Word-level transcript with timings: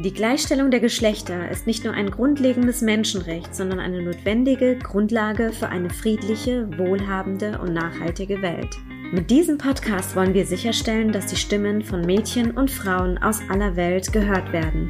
Die 0.00 0.14
Gleichstellung 0.14 0.70
der 0.70 0.78
Geschlechter 0.78 1.50
ist 1.50 1.66
nicht 1.66 1.82
nur 1.82 1.92
ein 1.92 2.12
grundlegendes 2.12 2.82
Menschenrecht, 2.82 3.52
sondern 3.52 3.80
eine 3.80 4.00
notwendige 4.00 4.78
Grundlage 4.78 5.52
für 5.52 5.70
eine 5.70 5.90
friedliche, 5.90 6.68
wohlhabende 6.78 7.58
und 7.58 7.74
nachhaltige 7.74 8.40
Welt. 8.40 8.76
Mit 9.10 9.28
diesem 9.28 9.58
Podcast 9.58 10.14
wollen 10.14 10.34
wir 10.34 10.46
sicherstellen, 10.46 11.10
dass 11.10 11.26
die 11.26 11.34
Stimmen 11.34 11.82
von 11.82 12.02
Mädchen 12.02 12.56
und 12.56 12.70
Frauen 12.70 13.18
aus 13.18 13.40
aller 13.48 13.74
Welt 13.74 14.12
gehört 14.12 14.52
werden. 14.52 14.88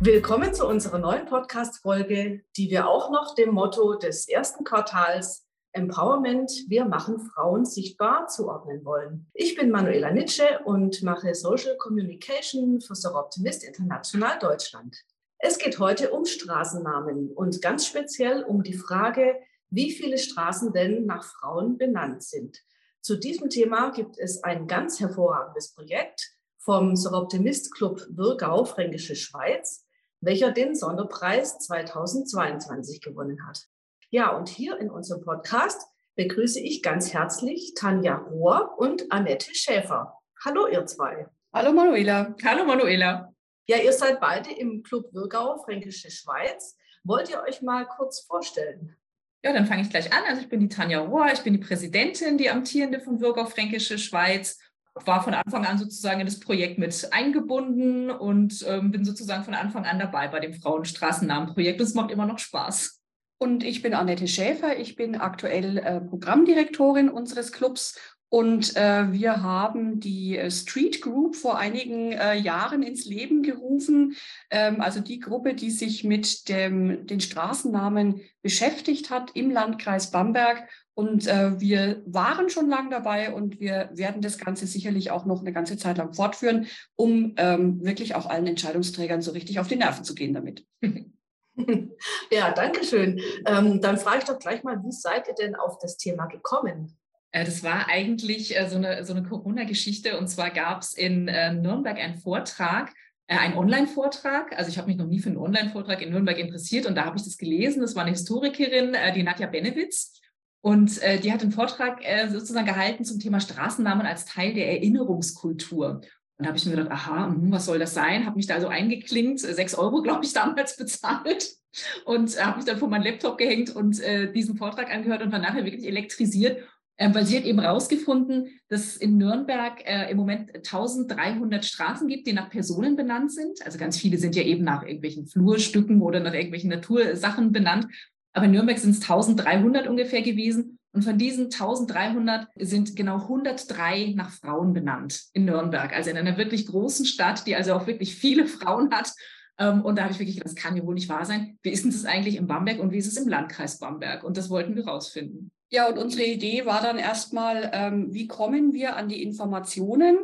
Willkommen 0.00 0.52
zu 0.52 0.68
unserer 0.68 0.98
neuen 0.98 1.24
Podcast-Folge, 1.24 2.42
die 2.58 2.68
wir 2.68 2.86
auch 2.86 3.10
noch 3.10 3.34
dem 3.34 3.54
Motto 3.54 3.94
des 3.94 4.28
ersten 4.28 4.64
Quartals 4.64 5.47
Empowerment, 5.78 6.64
wir 6.66 6.84
machen 6.84 7.20
Frauen 7.20 7.64
sichtbar 7.64 8.26
zuordnen 8.26 8.84
wollen. 8.84 9.30
Ich 9.32 9.54
bin 9.54 9.70
Manuela 9.70 10.10
Nitsche 10.10 10.60
und 10.64 11.02
mache 11.04 11.34
Social 11.36 11.76
Communication 11.76 12.80
für 12.80 12.96
Soroptimist 12.96 13.62
International 13.62 14.38
Deutschland. 14.40 14.96
Es 15.38 15.56
geht 15.58 15.78
heute 15.78 16.10
um 16.10 16.24
Straßennamen 16.24 17.30
und 17.30 17.62
ganz 17.62 17.86
speziell 17.86 18.42
um 18.42 18.64
die 18.64 18.74
Frage, 18.74 19.36
wie 19.70 19.92
viele 19.92 20.18
Straßen 20.18 20.72
denn 20.72 21.06
nach 21.06 21.22
Frauen 21.22 21.78
benannt 21.78 22.24
sind. 22.24 22.58
Zu 23.00 23.16
diesem 23.16 23.48
Thema 23.48 23.90
gibt 23.90 24.18
es 24.18 24.42
ein 24.42 24.66
ganz 24.66 24.98
hervorragendes 24.98 25.74
Projekt 25.74 26.34
vom 26.56 26.96
Soroptimist 26.96 27.72
Club 27.72 28.04
Würgau 28.10 28.64
Fränkische 28.64 29.14
Schweiz, 29.14 29.86
welcher 30.20 30.50
den 30.50 30.74
Sonderpreis 30.74 31.60
2022 31.60 33.00
gewonnen 33.00 33.46
hat. 33.46 33.68
Ja, 34.10 34.30
und 34.30 34.48
hier 34.48 34.78
in 34.78 34.90
unserem 34.90 35.22
Podcast 35.22 35.86
begrüße 36.16 36.60
ich 36.60 36.82
ganz 36.82 37.12
herzlich 37.12 37.74
Tanja 37.76 38.16
Rohr 38.16 38.78
und 38.78 39.12
Annette 39.12 39.54
Schäfer. 39.54 40.14
Hallo, 40.42 40.66
ihr 40.66 40.86
zwei. 40.86 41.26
Hallo, 41.52 41.74
Manuela. 41.74 42.34
Hallo, 42.42 42.64
Manuela. 42.64 43.34
Ja, 43.66 43.76
ihr 43.76 43.92
seid 43.92 44.18
beide 44.18 44.50
im 44.50 44.82
Club 44.82 45.12
Würgau, 45.12 45.62
Fränkische 45.62 46.10
Schweiz. 46.10 46.78
Wollt 47.04 47.28
ihr 47.28 47.42
euch 47.42 47.60
mal 47.60 47.86
kurz 47.86 48.20
vorstellen? 48.20 48.96
Ja, 49.44 49.52
dann 49.52 49.66
fange 49.66 49.82
ich 49.82 49.90
gleich 49.90 50.10
an. 50.10 50.22
Also 50.26 50.40
ich 50.40 50.48
bin 50.48 50.60
die 50.60 50.70
Tanja 50.70 51.00
Rohr, 51.00 51.30
ich 51.30 51.40
bin 51.40 51.52
die 51.52 51.60
Präsidentin, 51.60 52.38
die 52.38 52.48
amtierende 52.48 53.00
von 53.00 53.20
Würgau, 53.20 53.44
Fränkische 53.44 53.98
Schweiz 53.98 54.58
war 55.04 55.22
von 55.22 55.34
Anfang 55.34 55.66
an 55.66 55.78
sozusagen 55.78 56.20
in 56.20 56.26
das 56.26 56.40
Projekt 56.40 56.78
mit 56.78 57.12
eingebunden 57.12 58.10
und 58.10 58.64
ähm, 58.66 58.90
bin 58.90 59.04
sozusagen 59.04 59.44
von 59.44 59.54
Anfang 59.54 59.84
an 59.84 59.98
dabei 59.98 60.28
bei 60.28 60.40
dem 60.40 60.54
Frauenstraßennamenprojekt. 60.54 61.80
Es 61.80 61.94
macht 61.94 62.10
immer 62.10 62.26
noch 62.26 62.38
Spaß. 62.38 62.97
Und 63.38 63.62
ich 63.62 63.82
bin 63.82 63.94
Annette 63.94 64.26
Schäfer. 64.26 64.78
Ich 64.78 64.96
bin 64.96 65.14
aktuell 65.14 65.78
äh, 65.78 66.00
Programmdirektorin 66.00 67.08
unseres 67.08 67.52
Clubs. 67.52 67.98
Und 68.30 68.76
äh, 68.76 69.10
wir 69.10 69.42
haben 69.42 70.00
die 70.00 70.36
äh, 70.36 70.50
Street 70.50 71.00
Group 71.00 71.34
vor 71.34 71.56
einigen 71.56 72.12
äh, 72.12 72.34
Jahren 72.34 72.82
ins 72.82 73.06
Leben 73.06 73.42
gerufen. 73.42 74.16
Ähm, 74.50 74.82
also 74.82 75.00
die 75.00 75.18
Gruppe, 75.18 75.54
die 75.54 75.70
sich 75.70 76.04
mit 76.04 76.48
dem, 76.48 77.06
den 77.06 77.20
Straßennamen 77.20 78.20
beschäftigt 78.42 79.08
hat 79.08 79.30
im 79.34 79.50
Landkreis 79.50 80.10
Bamberg. 80.10 80.68
Und 80.92 81.26
äh, 81.26 81.58
wir 81.58 82.02
waren 82.06 82.50
schon 82.50 82.68
lange 82.68 82.90
dabei 82.90 83.32
und 83.32 83.60
wir 83.60 83.88
werden 83.94 84.20
das 84.20 84.36
Ganze 84.36 84.66
sicherlich 84.66 85.10
auch 85.10 85.24
noch 85.24 85.40
eine 85.40 85.52
ganze 85.52 85.78
Zeit 85.78 85.96
lang 85.96 86.12
fortführen, 86.12 86.66
um 86.96 87.34
ähm, 87.36 87.82
wirklich 87.82 88.14
auch 88.14 88.26
allen 88.26 88.48
Entscheidungsträgern 88.48 89.22
so 89.22 89.30
richtig 89.30 89.58
auf 89.60 89.68
die 89.68 89.76
Nerven 89.76 90.04
zu 90.04 90.14
gehen 90.14 90.34
damit. 90.34 90.66
Ja, 92.30 92.52
danke 92.52 92.84
schön. 92.84 93.20
Ähm, 93.46 93.80
dann 93.80 93.98
frage 93.98 94.18
ich 94.18 94.24
doch 94.24 94.38
gleich 94.38 94.62
mal, 94.62 94.82
wie 94.84 94.92
seid 94.92 95.28
ihr 95.28 95.34
denn 95.34 95.54
auf 95.54 95.78
das 95.78 95.96
Thema 95.96 96.26
gekommen? 96.26 96.96
Äh, 97.32 97.44
das 97.44 97.62
war 97.62 97.88
eigentlich 97.88 98.58
äh, 98.58 98.68
so 98.68 98.76
eine, 98.76 99.04
so 99.04 99.12
eine 99.12 99.22
Corona-Geschichte. 99.22 100.18
Und 100.18 100.28
zwar 100.28 100.50
gab 100.50 100.82
es 100.82 100.94
in 100.94 101.28
äh, 101.28 101.52
Nürnberg 101.52 101.98
einen 101.98 102.18
Vortrag, 102.18 102.92
einen 103.26 103.56
Online-Vortrag. 103.56 104.56
Also 104.56 104.70
ich 104.70 104.78
habe 104.78 104.88
mich 104.88 104.96
noch 104.96 105.06
nie 105.06 105.20
für 105.20 105.28
einen 105.28 105.38
Online-Vortrag 105.38 106.00
in 106.00 106.10
Nürnberg 106.10 106.38
interessiert 106.38 106.86
und 106.86 106.94
da 106.94 107.04
habe 107.04 107.18
ich 107.18 107.24
das 107.24 107.36
gelesen. 107.36 107.82
Das 107.82 107.94
war 107.94 108.02
eine 108.02 108.12
Historikerin, 108.12 108.96
die 109.14 109.22
Nadja 109.22 109.46
Benewitz. 109.46 110.14
Und 110.62 110.98
die 111.22 111.30
hat 111.30 111.42
einen 111.42 111.52
Vortrag 111.52 112.00
sozusagen 112.28 112.66
gehalten 112.66 113.04
zum 113.04 113.20
Thema 113.20 113.38
Straßennamen 113.38 114.06
als 114.06 114.24
Teil 114.24 114.54
der 114.54 114.68
Erinnerungskultur. 114.68 116.00
Und 116.38 116.44
da 116.44 116.48
habe 116.48 116.58
ich 116.58 116.66
mir 116.66 116.76
gedacht, 116.76 116.92
aha, 116.92 117.26
hm, 117.26 117.50
was 117.50 117.66
soll 117.66 117.80
das 117.80 117.94
sein? 117.94 118.24
Habe 118.24 118.36
mich 118.36 118.46
da 118.46 118.60
so 118.60 118.68
eingeklinkt, 118.68 119.40
sechs 119.40 119.74
Euro, 119.74 120.02
glaube 120.02 120.24
ich, 120.24 120.32
damals 120.32 120.76
bezahlt 120.76 121.56
und 122.04 122.36
äh, 122.36 122.40
habe 122.40 122.56
mich 122.56 122.64
dann 122.64 122.78
vor 122.78 122.88
meinen 122.88 123.04
Laptop 123.04 123.38
gehängt 123.38 123.74
und 123.74 124.00
äh, 124.00 124.32
diesen 124.32 124.56
Vortrag 124.56 124.92
angehört 124.92 125.22
und 125.22 125.32
war 125.32 125.40
nachher 125.40 125.64
wirklich 125.64 125.86
elektrisiert, 125.86 126.62
äh, 126.96 127.12
weil 127.12 127.26
sie 127.26 127.36
hat 127.36 127.44
eben 127.44 127.58
rausgefunden, 127.58 128.60
dass 128.68 128.82
es 128.82 128.96
in 128.96 129.16
Nürnberg 129.16 129.84
äh, 129.84 130.10
im 130.10 130.16
Moment 130.16 130.54
1300 130.54 131.64
Straßen 131.64 132.06
gibt, 132.06 132.26
die 132.26 132.32
nach 132.32 132.50
Personen 132.50 132.94
benannt 132.94 133.32
sind. 133.32 133.64
Also 133.64 133.78
ganz 133.78 133.98
viele 133.98 134.18
sind 134.18 134.36
ja 134.36 134.42
eben 134.42 134.64
nach 134.64 134.84
irgendwelchen 134.84 135.26
Flurstücken 135.26 136.00
oder 136.02 136.20
nach 136.20 136.34
irgendwelchen 136.34 136.70
Natursachen 136.70 137.50
benannt. 137.50 137.86
Aber 138.32 138.46
in 138.46 138.52
Nürnberg 138.52 138.78
sind 138.78 138.92
es 138.92 139.02
1300 139.02 139.88
ungefähr 139.88 140.22
gewesen. 140.22 140.77
Und 140.92 141.02
von 141.02 141.18
diesen 141.18 141.44
1300 141.46 142.48
sind 142.56 142.96
genau 142.96 143.22
103 143.22 144.14
nach 144.16 144.30
Frauen 144.30 144.72
benannt 144.72 145.24
in 145.32 145.44
Nürnberg, 145.44 145.92
also 145.92 146.10
in 146.10 146.16
einer 146.16 146.38
wirklich 146.38 146.66
großen 146.66 147.04
Stadt, 147.04 147.46
die 147.46 147.54
also 147.54 147.74
auch 147.74 147.86
wirklich 147.86 148.14
viele 148.14 148.46
Frauen 148.48 148.90
hat. 148.92 149.12
Ähm, 149.58 149.82
und 149.82 149.96
da 149.96 150.02
habe 150.02 150.12
ich 150.12 150.18
wirklich 150.18 150.36
gedacht, 150.36 150.56
das 150.56 150.62
kann 150.62 150.76
ja 150.76 150.84
wohl 150.84 150.94
nicht 150.94 151.08
wahr 151.08 151.24
sein. 151.24 151.58
Wie 151.62 151.70
ist 151.70 151.84
denn 151.84 151.92
das 151.92 152.04
eigentlich 152.04 152.36
in 152.36 152.46
Bamberg 152.46 152.78
und 152.80 152.92
wie 152.92 152.98
ist 152.98 153.06
es 153.06 153.16
im 153.16 153.28
Landkreis 153.28 153.78
Bamberg? 153.78 154.24
Und 154.24 154.36
das 154.36 154.50
wollten 154.50 154.76
wir 154.76 154.86
rausfinden. 154.86 155.50
Ja, 155.70 155.88
und 155.88 155.98
unsere 155.98 156.24
Idee 156.24 156.64
war 156.64 156.80
dann 156.80 156.98
erstmal, 156.98 157.70
ähm, 157.74 158.14
wie 158.14 158.26
kommen 158.26 158.72
wir 158.72 158.96
an 158.96 159.08
die 159.08 159.22
Informationen? 159.22 160.18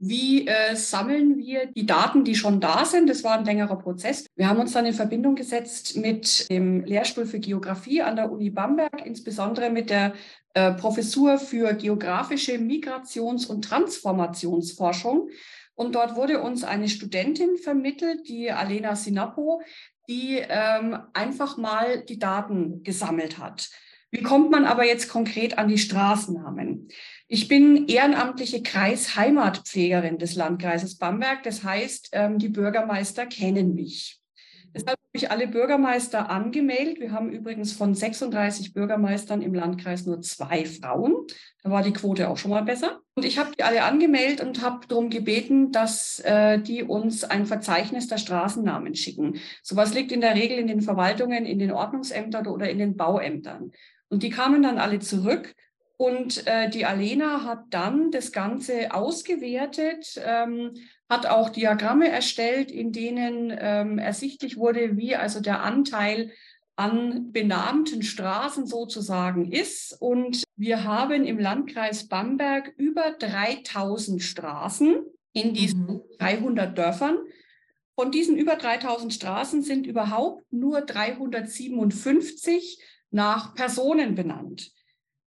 Wie 0.00 0.46
äh, 0.48 0.74
sammeln 0.74 1.38
wir 1.38 1.66
die 1.66 1.86
Daten, 1.86 2.24
die 2.24 2.34
schon 2.34 2.60
da 2.60 2.84
sind? 2.84 3.08
Das 3.08 3.22
war 3.22 3.38
ein 3.38 3.44
längerer 3.44 3.78
Prozess. 3.78 4.26
Wir 4.34 4.48
haben 4.48 4.58
uns 4.58 4.72
dann 4.72 4.86
in 4.86 4.94
Verbindung 4.94 5.36
gesetzt 5.36 5.96
mit 5.96 6.50
dem 6.50 6.84
Lehrstuhl 6.84 7.26
für 7.26 7.38
Geografie 7.38 8.02
an 8.02 8.16
der 8.16 8.30
Uni 8.30 8.50
Bamberg, 8.50 9.04
insbesondere 9.04 9.70
mit 9.70 9.90
der 9.90 10.14
äh, 10.54 10.72
Professur 10.72 11.38
für 11.38 11.74
geografische 11.74 12.58
Migrations- 12.58 13.46
und 13.46 13.62
Transformationsforschung. 13.64 15.30
Und 15.76 15.94
dort 15.94 16.16
wurde 16.16 16.42
uns 16.42 16.64
eine 16.64 16.88
Studentin 16.88 17.56
vermittelt, 17.56 18.28
die 18.28 18.50
Alena 18.50 18.96
Sinapo, 18.96 19.62
die 20.08 20.42
ähm, 20.48 20.98
einfach 21.12 21.56
mal 21.56 22.02
die 22.04 22.18
Daten 22.18 22.82
gesammelt 22.82 23.38
hat. 23.38 23.70
Wie 24.10 24.22
kommt 24.22 24.50
man 24.50 24.64
aber 24.64 24.86
jetzt 24.86 25.08
konkret 25.08 25.58
an 25.58 25.68
die 25.68 25.78
Straßennamen? 25.78 26.88
Ich 27.26 27.46
bin 27.46 27.88
ehrenamtliche 27.88 28.62
Kreisheimatpflegerin 28.62 30.18
des 30.18 30.34
Landkreises 30.34 30.96
Bamberg. 30.96 31.42
Das 31.42 31.62
heißt, 31.62 32.10
ähm, 32.12 32.38
die 32.38 32.48
Bürgermeister 32.48 33.26
kennen 33.26 33.74
mich. 33.74 34.18
Deshalb 34.74 34.98
habe 34.98 35.12
ich 35.12 35.30
alle 35.30 35.46
Bürgermeister 35.46 36.30
angemeldet. 36.30 37.00
Wir 37.00 37.12
haben 37.12 37.30
übrigens 37.30 37.72
von 37.72 37.94
36 37.94 38.72
Bürgermeistern 38.72 39.42
im 39.42 39.54
Landkreis 39.54 40.06
nur 40.06 40.20
zwei 40.22 40.64
Frauen. 40.64 41.26
Da 41.62 41.70
war 41.70 41.82
die 41.82 41.92
Quote 41.92 42.28
auch 42.28 42.36
schon 42.36 42.50
mal 42.50 42.62
besser. 42.62 43.00
Und 43.14 43.24
ich 43.24 43.38
habe 43.38 43.50
die 43.58 43.62
alle 43.62 43.82
angemeldet 43.82 44.40
und 44.40 44.62
habe 44.62 44.86
darum 44.86 45.10
gebeten, 45.10 45.72
dass 45.72 46.20
äh, 46.20 46.60
die 46.60 46.82
uns 46.82 47.24
ein 47.24 47.44
Verzeichnis 47.44 48.08
der 48.08 48.18
Straßennamen 48.18 48.94
schicken. 48.94 49.38
Sowas 49.62 49.92
liegt 49.92 50.12
in 50.12 50.20
der 50.20 50.34
Regel 50.34 50.58
in 50.58 50.66
den 50.66 50.80
Verwaltungen, 50.80 51.44
in 51.44 51.58
den 51.58 51.72
Ordnungsämtern 51.72 52.46
oder 52.46 52.70
in 52.70 52.78
den 52.78 52.96
Bauämtern. 52.96 53.72
Und 54.08 54.22
die 54.22 54.30
kamen 54.30 54.62
dann 54.62 54.78
alle 54.78 55.00
zurück 55.00 55.54
und 55.98 56.46
äh, 56.46 56.70
die 56.70 56.86
Alena 56.86 57.42
hat 57.42 57.64
dann 57.70 58.12
das 58.12 58.30
Ganze 58.30 58.94
ausgewertet, 58.94 60.18
ähm, 60.24 60.74
hat 61.08 61.26
auch 61.26 61.50
Diagramme 61.50 62.08
erstellt, 62.08 62.70
in 62.70 62.92
denen 62.92 63.52
ähm, 63.58 63.98
ersichtlich 63.98 64.56
wurde, 64.56 64.96
wie 64.96 65.16
also 65.16 65.40
der 65.40 65.62
Anteil 65.62 66.30
an 66.76 67.32
benannten 67.32 68.04
Straßen 68.04 68.68
sozusagen 68.68 69.50
ist. 69.50 69.96
Und 70.00 70.44
wir 70.54 70.84
haben 70.84 71.24
im 71.24 71.40
Landkreis 71.40 72.06
Bamberg 72.06 72.72
über 72.76 73.16
3000 73.18 74.22
Straßen 74.22 74.98
in 75.32 75.52
diesen 75.52 75.86
mhm. 75.86 76.00
300 76.20 76.78
Dörfern. 76.78 77.18
Von 77.96 78.12
diesen 78.12 78.36
über 78.36 78.54
3000 78.54 79.12
Straßen 79.12 79.62
sind 79.62 79.84
überhaupt 79.84 80.44
nur 80.52 80.82
357 80.82 82.80
nach 83.10 83.54
Personen 83.54 84.14
benannt. 84.14 84.72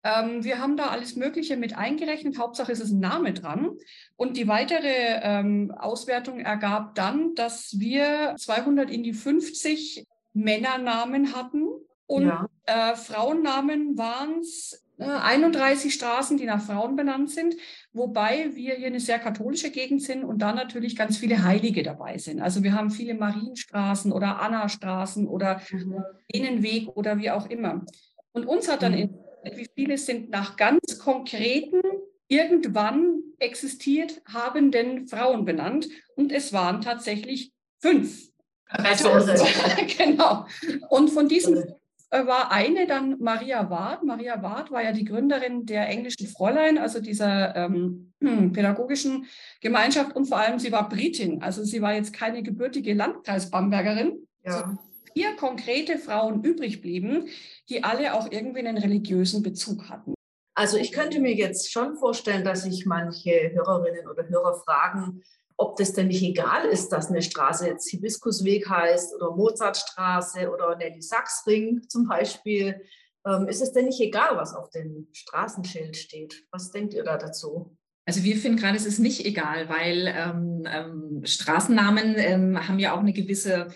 Ähm, 0.04 0.44
wir 0.44 0.60
haben 0.60 0.78
da 0.78 0.88
alles 0.88 1.16
Mögliche 1.16 1.58
mit 1.58 1.78
eingerechnet. 1.78 2.38
Hauptsache 2.38 2.72
ist 2.72 2.81
es 2.81 2.92
ein 2.92 3.00
Name 3.00 3.34
dran. 3.34 3.78
Und 4.16 4.38
die 4.38 4.48
weitere 4.48 5.20
ähm, 5.22 5.74
Auswertung 5.78 6.40
ergab 6.40 6.96
dann, 6.96 7.36
dass 7.36 7.80
wir 7.80 8.36
200 8.38 8.90
in 8.90 9.04
die 9.04 9.14
50 9.14 10.06
Männernamen 10.34 11.36
hatten 11.36 11.66
und 12.10 12.28
ja. 12.28 12.50
äh, 12.66 12.96
Frauennamen 12.96 13.98
waren 13.98 14.40
es 14.40 14.84
31 15.00 15.94
Straßen, 15.94 16.38
die 16.38 16.46
nach 16.46 16.62
Frauen 16.62 16.96
benannt 16.96 17.30
sind, 17.30 17.56
wobei 17.94 18.56
wir 18.56 18.75
hier 18.75 18.88
eine 18.88 19.00
sehr 19.00 19.19
katholische 19.19 19.72
Gegend 19.72 20.01
sind 20.01 20.24
und 20.24 20.40
da 20.40 20.54
natürlich 20.54 20.96
ganz 20.96 21.18
viele 21.18 21.44
Heilige 21.44 21.84
dabei 21.84 22.18
sind. 22.18 22.42
Also 22.42 22.63
wir 22.63 22.74
haben 22.74 22.92
viele 22.92 23.13
Marienstraßen 23.13 24.12
oder 24.12 24.42
Anna-Straßen 24.42 25.28
oder 25.28 25.62
mhm. 25.72 26.04
Innenweg 26.28 26.90
oder 26.90 27.18
wie 27.18 27.31
auch 27.31 27.50
immer. 27.50 27.86
Und 28.34 28.46
uns 28.46 28.69
hat 28.69 28.84
dann 28.84 28.94
mhm. 28.94 29.18
wie 29.56 29.68
viele 29.75 29.98
sind 29.98 30.30
nach 30.30 30.57
ganz 30.57 31.00
konkreten, 31.00 31.81
irgendwann 32.28 33.19
existiert 33.40 34.22
habenden 34.31 35.07
Frauen 35.07 35.45
benannt 35.45 35.88
und 36.16 36.31
es 36.31 36.54
waren 36.54 36.81
tatsächlich 36.81 37.52
fünf. 37.80 38.30
Also, 38.69 39.10
genau. 39.98 40.45
Und 40.90 41.10
von 41.10 41.28
diesen 41.28 41.57
äh, 41.57 41.74
war 42.11 42.51
eine 42.51 42.88
dann 42.88 43.19
Maria 43.19 43.69
Ward. 43.69 44.03
Maria 44.03 44.41
Ward 44.41 44.71
war 44.71 44.83
ja 44.83 44.91
die 44.91 45.06
Gründerin 45.06 45.65
der 45.65 45.88
englischen 45.89 46.27
Fräulein, 46.27 46.77
also 46.77 47.00
dieser 47.00 47.56
ähm, 47.56 48.13
pädagogischen 48.53 49.27
Gemeinschaft 49.61 50.15
und 50.15 50.25
vor 50.25 50.39
allem 50.39 50.59
sie 50.59 50.71
war 50.71 50.89
Britin. 50.89 51.41
Also 51.41 51.63
sie 51.63 51.81
war 51.81 51.94
jetzt 51.94 52.13
keine 52.13 52.44
gebürtige 52.44 52.94
Landkreis-Bambergerin. 52.94 54.27
Ja. 54.45 54.77
vier 55.13 55.35
konkrete 55.35 56.00
Frauen 56.00 56.44
übrig 56.44 56.81
blieben, 56.81 57.27
die 57.67 57.83
alle 57.83 58.13
auch 58.13 58.31
irgendwie 58.31 58.59
einen 58.59 58.77
religiösen 58.77 59.44
Bezug 59.44 59.89
hatten. 59.89 60.13
Also 60.56 60.77
ich 60.77 60.91
könnte 60.91 61.19
mir 61.19 61.33
jetzt 61.33 61.71
schon 61.71 61.95
vorstellen, 61.95 62.44
dass 62.44 62.63
sich 62.63 62.85
manche 62.85 63.51
Hörerinnen 63.53 64.07
oder 64.07 64.27
Hörer 64.27 64.56
fragen, 64.65 65.21
ob 65.59 65.75
das 65.75 65.91
denn 65.91 66.07
nicht 66.07 66.23
egal 66.23 66.65
ist, 66.65 66.89
dass 66.89 67.09
eine 67.09 67.21
Straße 67.21 67.67
jetzt 67.67 67.89
Hibiskusweg 67.89 68.69
heißt 68.69 69.13
oder 69.13 69.35
Mozartstraße 69.35 70.50
oder 70.50 70.77
Nelly 70.77 71.01
Sachsring 71.01 71.81
zum 71.89 72.07
Beispiel. 72.07 72.81
Ähm, 73.27 73.47
ist 73.47 73.61
es 73.61 73.73
denn 73.73 73.85
nicht 73.85 74.00
egal, 74.00 74.38
was 74.38 74.56
auf 74.56 74.69
dem 74.69 75.09
Straßenschild 75.11 75.97
steht? 75.97 76.45
Was 76.51 76.71
denkt 76.71 76.94
ihr 76.94 77.03
da 77.03 77.17
dazu? 77.17 77.75
Also 78.06 78.23
wir 78.23 78.38
finden 78.38 78.57
gerade, 78.57 78.77
es 78.77 78.85
ist 78.85 79.00
nicht 79.00 79.25
egal, 79.25 79.67
weil 79.67 80.07
ähm, 80.07 80.63
ähm, 80.65 81.21
Straßennamen 81.25 82.15
ähm, 82.17 82.67
haben 82.67 82.79
ja 82.79 82.94
auch 82.94 83.00
eine 83.00 83.13
gewisse 83.13 83.67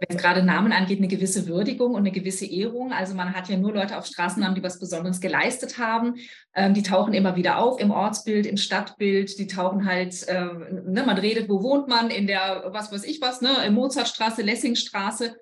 wenn 0.00 0.16
es 0.16 0.22
gerade 0.22 0.42
Namen 0.42 0.72
angeht, 0.72 0.98
eine 0.98 1.08
gewisse 1.08 1.46
Würdigung 1.46 1.92
und 1.92 2.00
eine 2.00 2.10
gewisse 2.10 2.46
Ehrung. 2.46 2.92
Also 2.92 3.14
man 3.14 3.34
hat 3.34 3.50
ja 3.50 3.58
nur 3.58 3.74
Leute 3.74 3.98
auf 3.98 4.06
Straßennamen, 4.06 4.54
die 4.54 4.62
was 4.62 4.80
Besonderes 4.80 5.20
geleistet 5.20 5.76
haben. 5.76 6.14
Ähm, 6.54 6.72
die 6.72 6.82
tauchen 6.82 7.12
immer 7.12 7.36
wieder 7.36 7.58
auf 7.58 7.78
im 7.78 7.90
Ortsbild, 7.90 8.46
im 8.46 8.56
Stadtbild. 8.56 9.38
Die 9.38 9.46
tauchen 9.46 9.84
halt, 9.84 10.26
äh, 10.26 10.46
ne, 10.86 11.04
man 11.04 11.18
redet, 11.18 11.50
wo 11.50 11.62
wohnt 11.62 11.86
man, 11.88 12.08
in 12.08 12.26
der, 12.26 12.70
was 12.72 12.90
weiß 12.90 13.04
ich 13.04 13.20
was, 13.20 13.42
ne, 13.42 13.70
Mozartstraße, 13.70 14.40
Lessingstraße. 14.40 15.36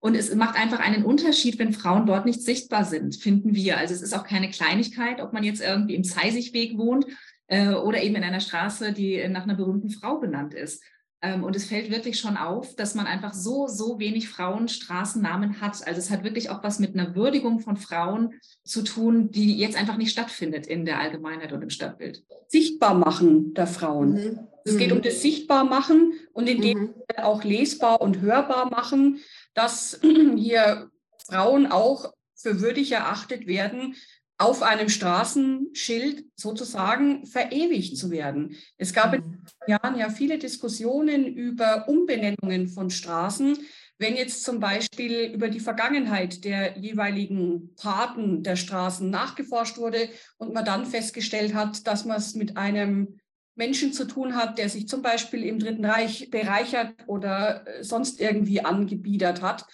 Und 0.00 0.14
es 0.14 0.34
macht 0.34 0.58
einfach 0.58 0.78
einen 0.78 1.04
Unterschied, 1.04 1.58
wenn 1.58 1.74
Frauen 1.74 2.06
dort 2.06 2.24
nicht 2.24 2.42
sichtbar 2.42 2.84
sind, 2.84 3.16
finden 3.16 3.54
wir. 3.54 3.76
Also 3.76 3.92
es 3.92 4.00
ist 4.00 4.16
auch 4.16 4.24
keine 4.24 4.48
Kleinigkeit, 4.48 5.20
ob 5.20 5.34
man 5.34 5.42
jetzt 5.42 5.60
irgendwie 5.60 5.96
im 5.96 6.04
Zeisigweg 6.04 6.78
wohnt 6.78 7.04
äh, 7.48 7.74
oder 7.74 8.02
eben 8.02 8.14
in 8.14 8.24
einer 8.24 8.40
Straße, 8.40 8.92
die 8.92 9.28
nach 9.28 9.42
einer 9.42 9.56
berühmten 9.56 9.90
Frau 9.90 10.18
benannt 10.18 10.54
ist. 10.54 10.82
Ähm, 11.20 11.42
und 11.42 11.56
es 11.56 11.64
fällt 11.64 11.90
wirklich 11.90 12.20
schon 12.20 12.36
auf, 12.36 12.76
dass 12.76 12.94
man 12.94 13.06
einfach 13.06 13.34
so, 13.34 13.66
so 13.66 13.98
wenig 13.98 14.28
Frauen 14.28 14.68
Straßennamen 14.68 15.60
hat. 15.60 15.86
Also 15.86 15.98
es 15.98 16.10
hat 16.10 16.22
wirklich 16.22 16.50
auch 16.50 16.62
was 16.62 16.78
mit 16.78 16.94
einer 16.94 17.16
Würdigung 17.16 17.60
von 17.60 17.76
Frauen 17.76 18.34
zu 18.64 18.82
tun, 18.82 19.30
die 19.30 19.58
jetzt 19.58 19.76
einfach 19.76 19.96
nicht 19.96 20.12
stattfindet 20.12 20.66
in 20.66 20.84
der 20.84 21.00
Allgemeinheit 21.00 21.52
und 21.52 21.62
im 21.62 21.70
Stadtbild. 21.70 22.22
Sichtbar 22.46 22.94
machen 22.94 23.52
der 23.54 23.66
Frauen. 23.66 24.12
Mhm. 24.12 24.38
Es 24.64 24.76
geht 24.76 24.92
um 24.92 24.98
mhm. 24.98 25.02
das 25.02 25.22
Sichtbarmachen 25.22 26.12
und 26.32 26.48
in 26.48 26.60
dem 26.60 26.78
mhm. 26.78 26.94
auch 27.16 27.42
lesbar 27.42 28.00
und 28.00 28.20
hörbar 28.20 28.70
machen, 28.70 29.18
dass 29.54 30.00
hier 30.36 30.90
Frauen 31.26 31.66
auch 31.66 32.12
für 32.36 32.60
würdig 32.60 32.92
erachtet 32.92 33.46
werden, 33.48 33.96
auf 34.38 34.62
einem 34.62 34.88
Straßenschild 34.88 36.24
sozusagen 36.36 37.26
verewigt 37.26 37.96
zu 37.96 38.10
werden. 38.10 38.56
Es 38.76 38.92
gab 38.92 39.12
in 39.12 39.22
den 39.22 39.30
mhm. 39.32 39.46
Jahren 39.66 39.98
ja 39.98 40.10
viele 40.10 40.38
Diskussionen 40.38 41.26
über 41.26 41.88
Umbenennungen 41.88 42.68
von 42.68 42.88
Straßen. 42.88 43.58
Wenn 43.98 44.14
jetzt 44.14 44.44
zum 44.44 44.60
Beispiel 44.60 45.32
über 45.34 45.48
die 45.48 45.58
Vergangenheit 45.58 46.44
der 46.44 46.78
jeweiligen 46.78 47.74
Paten 47.74 48.44
der 48.44 48.54
Straßen 48.54 49.10
nachgeforscht 49.10 49.76
wurde 49.76 50.08
und 50.36 50.54
man 50.54 50.64
dann 50.64 50.86
festgestellt 50.86 51.52
hat, 51.52 51.84
dass 51.88 52.04
man 52.04 52.16
es 52.16 52.36
mit 52.36 52.56
einem 52.56 53.18
Menschen 53.56 53.92
zu 53.92 54.06
tun 54.06 54.36
hat, 54.36 54.56
der 54.56 54.68
sich 54.68 54.86
zum 54.86 55.02
Beispiel 55.02 55.42
im 55.42 55.58
Dritten 55.58 55.84
Reich 55.84 56.30
bereichert 56.30 56.94
oder 57.08 57.66
äh, 57.66 57.82
sonst 57.82 58.20
irgendwie 58.20 58.64
angebiedert 58.64 59.42
hat, 59.42 59.66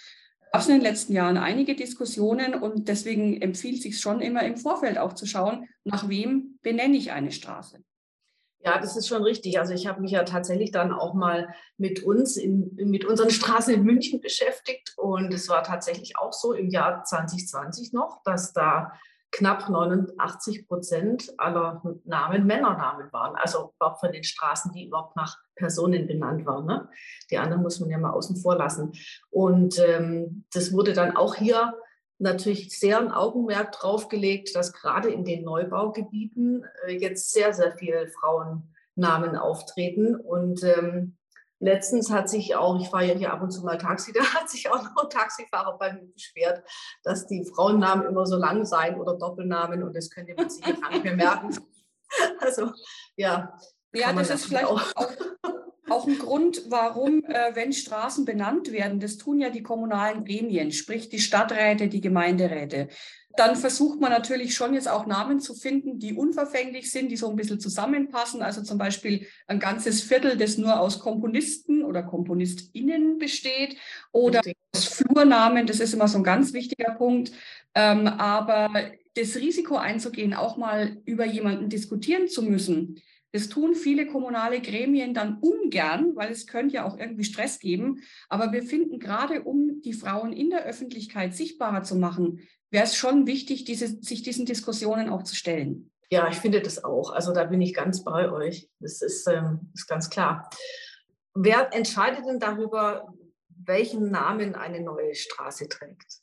gab 0.55 0.61
es 0.61 0.69
in 0.69 0.75
den 0.75 0.83
letzten 0.83 1.11
Jahren 1.11 1.35
einige 1.35 1.75
Diskussionen 1.75 2.55
und 2.55 2.87
deswegen 2.87 3.41
empfiehlt 3.41 3.81
sich 3.81 3.99
schon 3.99 4.21
immer 4.21 4.43
im 4.43 4.55
Vorfeld 4.55 4.97
auch 4.97 5.11
zu 5.11 5.25
schauen, 5.25 5.67
nach 5.83 6.07
wem 6.07 6.59
benenne 6.61 6.95
ich 6.95 7.11
eine 7.11 7.33
Straße. 7.33 7.83
Ja, 8.59 8.79
das 8.79 8.95
ist 8.95 9.09
schon 9.09 9.21
richtig. 9.21 9.59
Also 9.59 9.73
ich 9.73 9.85
habe 9.85 9.99
mich 9.99 10.11
ja 10.11 10.23
tatsächlich 10.23 10.71
dann 10.71 10.93
auch 10.93 11.13
mal 11.13 11.53
mit 11.75 12.03
uns, 12.03 12.37
in, 12.37 12.73
mit 12.75 13.03
unseren 13.03 13.31
Straßen 13.31 13.73
in 13.73 13.83
München 13.83 14.21
beschäftigt. 14.21 14.93
Und 14.95 15.33
es 15.33 15.49
war 15.49 15.61
tatsächlich 15.61 16.17
auch 16.17 16.31
so 16.31 16.53
im 16.53 16.69
Jahr 16.69 17.03
2020 17.03 17.91
noch, 17.91 18.23
dass 18.23 18.53
da 18.53 18.93
knapp 19.35 19.69
89 19.69 20.65
Prozent 20.65 21.33
aller 21.37 21.81
Namen 22.05 22.45
Männernamen 22.45 23.11
waren. 23.11 23.35
Also 23.35 23.73
überhaupt 23.75 23.99
von 23.99 24.13
den 24.13 24.23
Straßen, 24.23 24.71
die 24.71 24.85
überhaupt 24.87 25.17
nach 25.17 25.37
Personen 25.55 26.07
benannt 26.07 26.45
waren. 26.45 26.65
Ne? 26.65 26.87
Die 27.29 27.37
anderen 27.37 27.61
muss 27.61 27.81
man 27.81 27.89
ja 27.89 27.97
mal 27.97 28.11
außen 28.11 28.37
vor 28.37 28.55
lassen. 28.55 28.93
Und 29.29 29.77
ähm, 29.79 30.45
das 30.53 30.71
wurde 30.71 30.93
dann 30.93 31.17
auch 31.17 31.35
hier 31.35 31.73
natürlich 32.17 32.79
sehr 32.79 32.97
ein 32.97 33.11
Augenmerk 33.11 33.73
drauf 33.73 34.07
gelegt, 34.07 34.55
dass 34.55 34.71
gerade 34.71 35.09
in 35.09 35.25
den 35.25 35.43
Neubaugebieten 35.43 36.65
äh, 36.87 36.93
jetzt 36.93 37.33
sehr, 37.33 37.53
sehr 37.53 37.77
viele 37.77 38.07
Frauennamen 38.07 39.35
auftreten. 39.35 40.15
Und 40.15 40.63
ähm, 40.63 41.17
Letztens 41.65 42.11
hat 42.11 42.29
sich 42.29 42.55
auch, 42.55 42.79
ich 42.79 42.89
fahre 42.89 43.05
ja 43.05 43.15
hier 43.15 43.33
ab 43.33 43.41
und 43.41 43.49
zu 43.49 43.63
mal 43.63 43.79
Taxi, 43.79 44.13
da 44.13 44.21
hat 44.21 44.47
sich 44.49 44.69
auch 44.69 44.83
noch 44.83 45.03
ein 45.03 45.09
Taxifahrer 45.09 45.75
bei 45.79 45.93
mir 45.93 46.05
beschwert, 46.13 46.63
dass 47.03 47.25
die 47.25 47.43
Frauennamen 47.43 48.05
immer 48.05 48.27
so 48.27 48.37
lang 48.37 48.65
seien 48.65 48.99
oder 48.99 49.17
Doppelnamen 49.17 49.81
und 49.81 49.95
das 49.95 50.11
könnte 50.11 50.35
man 50.35 50.47
sich 50.47 50.63
gar 50.63 50.91
nicht 50.91 51.03
mehr 51.03 51.15
merken. 51.15 51.57
Also 52.39 52.71
ja. 53.17 53.57
Ja, 53.91 54.13
das 54.13 54.29
ist 54.29 54.45
vielleicht 54.45 54.67
auch, 54.67 54.79
auch, 54.95 55.11
auch, 55.89 56.07
ein 56.07 56.17
Grund, 56.17 56.63
warum, 56.69 57.23
äh, 57.25 57.55
wenn 57.55 57.73
Straßen 57.73 58.25
benannt 58.25 58.71
werden, 58.71 58.99
das 58.99 59.17
tun 59.17 59.39
ja 59.39 59.49
die 59.49 59.63
kommunalen 59.63 60.25
Gremien, 60.25 60.71
sprich 60.71 61.09
die 61.09 61.19
Stadträte, 61.19 61.87
die 61.87 62.01
Gemeinderäte 62.01 62.89
dann 63.35 63.55
versucht 63.55 63.99
man 63.99 64.11
natürlich 64.11 64.55
schon 64.55 64.73
jetzt 64.73 64.87
auch 64.87 65.05
Namen 65.05 65.39
zu 65.39 65.53
finden, 65.53 65.99
die 65.99 66.13
unverfänglich 66.13 66.91
sind, 66.91 67.11
die 67.11 67.17
so 67.17 67.29
ein 67.29 67.35
bisschen 67.35 67.59
zusammenpassen. 67.59 68.41
Also 68.41 68.63
zum 68.63 68.77
Beispiel 68.77 69.27
ein 69.47 69.59
ganzes 69.59 70.01
Viertel, 70.01 70.37
das 70.37 70.57
nur 70.57 70.79
aus 70.79 70.99
Komponisten 70.99 71.83
oder 71.83 72.03
KomponistInnen 72.03 73.17
besteht 73.17 73.77
oder 74.11 74.41
aus 74.73 74.85
Flurnamen, 74.85 75.67
das 75.67 75.79
ist 75.79 75.93
immer 75.93 76.07
so 76.07 76.17
ein 76.17 76.23
ganz 76.23 76.53
wichtiger 76.53 76.91
Punkt. 76.91 77.31
Ähm, 77.73 78.07
aber 78.07 78.69
das 79.15 79.35
Risiko 79.35 79.75
einzugehen, 79.75 80.33
auch 80.33 80.57
mal 80.57 80.97
über 81.05 81.25
jemanden 81.25 81.69
diskutieren 81.69 82.27
zu 82.27 82.41
müssen, 82.41 83.01
das 83.35 83.49
tun 83.49 83.75
viele 83.75 84.07
kommunale 84.07 84.61
Gremien 84.61 85.13
dann 85.13 85.39
ungern, 85.39 86.15
weil 86.15 86.31
es 86.31 86.47
könnte 86.47 86.75
ja 86.75 86.85
auch 86.85 86.97
irgendwie 86.97 87.25
Stress 87.25 87.59
geben. 87.59 88.01
Aber 88.29 88.53
wir 88.53 88.63
finden 88.63 88.97
gerade, 88.97 89.43
um 89.43 89.81
die 89.81 89.91
Frauen 89.91 90.31
in 90.31 90.49
der 90.49 90.63
Öffentlichkeit 90.63 91.35
sichtbarer 91.35 91.83
zu 91.83 91.97
machen, 91.97 92.39
wäre 92.71 92.85
es 92.85 92.95
schon 92.95 93.27
wichtig, 93.27 93.65
diese, 93.65 94.01
sich 94.01 94.23
diesen 94.23 94.45
Diskussionen 94.45 95.09
auch 95.09 95.21
zu 95.21 95.35
stellen. 95.35 95.91
Ja, 96.09 96.29
ich 96.29 96.37
finde 96.37 96.61
das 96.61 96.85
auch. 96.85 97.09
Also 97.11 97.33
da 97.33 97.43
bin 97.43 97.59
ich 97.59 97.73
ganz 97.73 98.05
bei 98.05 98.31
euch. 98.31 98.69
Das 98.79 99.01
ist, 99.01 99.27
ähm, 99.27 99.69
ist 99.73 99.87
ganz 99.87 100.09
klar. 100.09 100.49
Wer 101.33 101.73
entscheidet 101.73 102.25
denn 102.25 102.39
darüber, 102.39 103.13
welchen 103.49 104.11
Namen 104.11 104.55
eine 104.55 104.79
neue 104.79 105.13
Straße 105.13 105.67
trägt? 105.67 106.21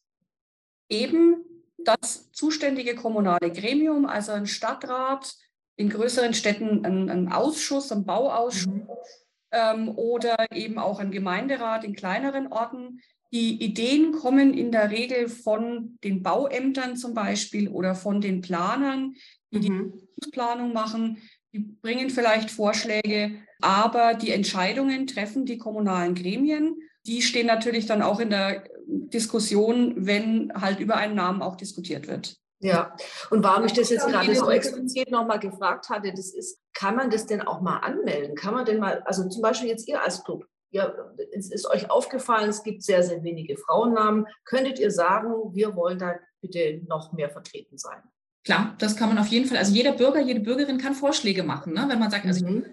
Eben 0.89 1.45
das 1.77 2.33
zuständige 2.33 2.95
kommunale 2.95 3.53
Gremium, 3.53 4.07
also 4.07 4.33
ein 4.33 4.47
Stadtrat, 4.47 5.35
in 5.77 5.89
größeren 5.89 6.35
Städten 6.35 6.85
ein, 6.85 7.09
ein 7.09 7.33
Ausschuss, 7.33 7.91
ein 7.93 8.05
Bauausschuss 8.05 8.67
mhm. 8.67 8.89
ähm, 9.53 9.89
oder 9.97 10.37
eben 10.53 10.79
auch 10.79 10.99
ein 10.99 11.11
Gemeinderat 11.11 11.85
in 11.85 11.95
kleineren 11.95 12.49
Orten. 12.49 13.01
Die 13.33 13.63
Ideen 13.63 14.13
kommen 14.13 14.53
in 14.53 14.73
der 14.73 14.91
Regel 14.91 15.29
von 15.29 15.99
den 16.05 16.23
Bauämtern 16.23 16.97
zum 16.97 17.15
Beispiel 17.15 17.69
oder 17.69 17.95
von 17.95 18.21
den 18.21 18.43
Planern, 18.43 19.15
die 19.51 19.71
mhm. 19.71 19.95
die 20.23 20.31
Planung 20.31 20.73
machen. 20.73 21.19
Die 21.55 21.61
bringen 21.61 22.11
vielleicht 22.11 22.51
Vorschläge, 22.51 23.33
aber 23.61 24.15
die 24.15 24.31
Entscheidungen 24.31 25.07
treffen 25.07 25.47
die 25.47 25.59
kommunalen 25.59 26.15
Gremien. 26.15 26.77
Die 27.07 27.23
stehen 27.23 27.47
natürlich 27.47 27.87
dann 27.87 28.03
auch 28.03 28.21
in 28.21 28.31
der 28.31 28.65
Diskussion, 28.87 29.95
wenn 29.97 30.53
halt 30.55 30.81
über 30.81 30.97
einen 30.97 31.15
Namen 31.15 31.43
auch 31.43 31.57
diskutiert 31.57 32.09
wird. 32.09 32.37
Ja, 32.63 32.97
und 33.31 33.43
warum 33.43 33.65
ich 33.65 33.73
das 33.73 33.91
jetzt 33.91 34.07
gerade 34.07 34.35
so 34.37 34.49
explizit 34.49 35.11
nochmal 35.11 35.41
gefragt 35.41 35.89
hatte, 35.89 36.13
das 36.13 36.33
ist, 36.33 36.61
kann 36.73 36.95
man 36.95 37.11
das 37.11 37.27
denn 37.27 37.43
auch 37.43 37.61
mal 37.61 37.79
anmelden? 37.79 38.37
Kann 38.37 38.55
man 38.55 38.65
denn 38.65 38.79
mal, 38.79 39.03
also 39.05 39.29
zum 39.29 39.43
Beispiel 39.43 39.69
jetzt 39.69 39.89
ihr 39.89 40.01
als 40.01 40.23
Club, 40.23 40.47
ja, 40.71 40.95
es 41.33 41.51
ist 41.51 41.69
euch 41.69 41.91
aufgefallen, 41.91 42.49
es 42.49 42.63
gibt 42.63 42.85
sehr, 42.85 43.03
sehr 43.03 43.25
wenige 43.25 43.57
Frauennamen. 43.57 44.27
Könntet 44.45 44.79
ihr 44.79 44.93
sagen, 44.93 45.53
wir 45.53 45.75
wollen 45.75 45.99
da 45.99 46.15
bitte 46.41 46.81
noch 46.87 47.13
mehr 47.13 47.31
vertreten 47.31 47.77
sein? 47.79 48.01
Klar, 48.45 48.75
das 48.79 48.97
kann 48.97 49.09
man 49.09 49.19
auf 49.19 49.29
jeden 49.29 49.47
Fall. 49.47 49.59
Also 49.59 49.73
jeder 49.73 49.93
Bürger, 49.93 50.21
jede 50.21 50.41
Bürgerin 50.41 50.79
kann 50.79 50.95
Vorschläge 50.95 51.45
machen. 51.45 51.75
Ne? 51.75 51.85
Wenn 51.87 52.01
man 52.01 52.11
sagt, 52.11 52.27
also 52.27 52.45
mhm. 52.45 52.65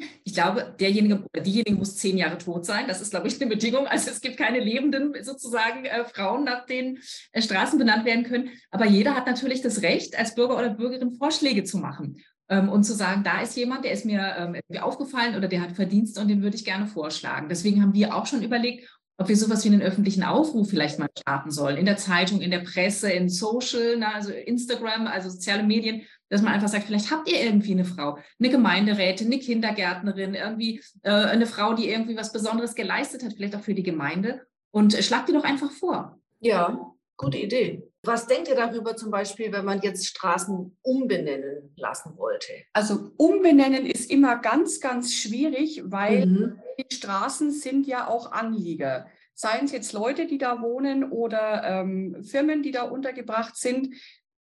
ich, 0.00 0.08
ich, 0.24 0.32
glaube, 0.32 0.74
derjenige 0.80 1.22
oder 1.22 1.42
diejenige 1.42 1.76
muss 1.76 1.96
zehn 1.96 2.16
Jahre 2.16 2.38
tot 2.38 2.64
sein. 2.64 2.86
Das 2.88 3.02
ist, 3.02 3.10
glaube 3.10 3.28
ich, 3.28 3.38
eine 3.38 3.50
Bedingung. 3.50 3.86
Also 3.86 4.10
es 4.10 4.22
gibt 4.22 4.38
keine 4.38 4.58
lebenden 4.58 5.12
sozusagen 5.22 5.84
äh, 5.84 6.04
Frauen, 6.06 6.44
nach 6.44 6.64
denen 6.64 7.00
äh, 7.32 7.42
Straßen 7.42 7.78
benannt 7.78 8.06
werden 8.06 8.24
können. 8.24 8.50
Aber 8.70 8.86
jeder 8.86 9.14
hat 9.14 9.26
natürlich 9.26 9.60
das 9.60 9.82
Recht, 9.82 10.18
als 10.18 10.34
Bürger 10.34 10.56
oder 10.56 10.70
Bürgerin 10.70 11.12
Vorschläge 11.12 11.62
zu 11.64 11.76
machen 11.76 12.24
ähm, 12.48 12.70
und 12.70 12.84
zu 12.84 12.94
sagen, 12.94 13.22
da 13.22 13.42
ist 13.42 13.54
jemand, 13.54 13.84
der 13.84 13.92
ist 13.92 14.06
mir 14.06 14.34
ähm, 14.38 14.80
aufgefallen 14.80 15.36
oder 15.36 15.48
der 15.48 15.60
hat 15.60 15.72
Verdienst 15.72 16.18
und 16.18 16.28
den 16.28 16.42
würde 16.42 16.56
ich 16.56 16.64
gerne 16.64 16.86
vorschlagen. 16.86 17.50
Deswegen 17.50 17.82
haben 17.82 17.92
wir 17.94 18.14
auch 18.14 18.24
schon 18.24 18.42
überlegt, 18.42 18.88
ob 19.18 19.28
wir 19.28 19.36
sowas 19.36 19.64
wie 19.64 19.68
einen 19.68 19.82
öffentlichen 19.82 20.22
Aufruf 20.22 20.70
vielleicht 20.70 20.98
mal 20.98 21.08
starten 21.18 21.50
sollen, 21.50 21.76
in 21.76 21.86
der 21.86 21.96
Zeitung, 21.96 22.40
in 22.40 22.52
der 22.52 22.60
Presse, 22.60 23.10
in 23.10 23.28
Social, 23.28 24.00
also 24.02 24.30
Instagram, 24.30 25.08
also 25.08 25.28
soziale 25.28 25.64
Medien, 25.64 26.02
dass 26.28 26.40
man 26.40 26.52
einfach 26.52 26.68
sagt, 26.68 26.84
vielleicht 26.84 27.10
habt 27.10 27.28
ihr 27.28 27.42
irgendwie 27.42 27.72
eine 27.72 27.84
Frau, 27.84 28.18
eine 28.38 28.48
Gemeinderätin, 28.48 29.26
eine 29.26 29.40
Kindergärtnerin, 29.40 30.34
irgendwie 30.34 30.80
äh, 31.02 31.10
eine 31.10 31.46
Frau, 31.46 31.74
die 31.74 31.88
irgendwie 31.88 32.16
was 32.16 32.32
Besonderes 32.32 32.76
geleistet 32.76 33.24
hat, 33.24 33.32
vielleicht 33.32 33.56
auch 33.56 33.62
für 33.62 33.74
die 33.74 33.82
Gemeinde 33.82 34.46
und 34.70 34.94
äh, 34.94 35.02
schlagt 35.02 35.28
die 35.28 35.32
doch 35.32 35.44
einfach 35.44 35.72
vor. 35.72 36.20
Ja, 36.38 36.92
gute 37.16 37.38
Idee. 37.38 37.87
Was 38.04 38.26
denkt 38.26 38.48
ihr 38.48 38.54
darüber 38.54 38.96
zum 38.96 39.10
Beispiel, 39.10 39.52
wenn 39.52 39.64
man 39.64 39.80
jetzt 39.80 40.06
Straßen 40.06 40.76
umbenennen 40.82 41.74
lassen 41.76 42.16
wollte? 42.16 42.52
Also 42.72 43.10
umbenennen 43.16 43.86
ist 43.86 44.10
immer 44.10 44.36
ganz, 44.36 44.80
ganz 44.80 45.14
schwierig, 45.14 45.82
weil 45.84 46.26
mhm. 46.26 46.60
die 46.78 46.94
Straßen 46.94 47.50
sind 47.50 47.86
ja 47.86 48.06
auch 48.06 48.30
Anlieger. 48.30 49.08
Seien 49.34 49.64
es 49.64 49.72
jetzt 49.72 49.92
Leute, 49.92 50.26
die 50.26 50.38
da 50.38 50.62
wohnen 50.62 51.10
oder 51.10 51.62
ähm, 51.64 52.22
Firmen, 52.22 52.62
die 52.62 52.70
da 52.70 52.82
untergebracht 52.82 53.56
sind. 53.56 53.94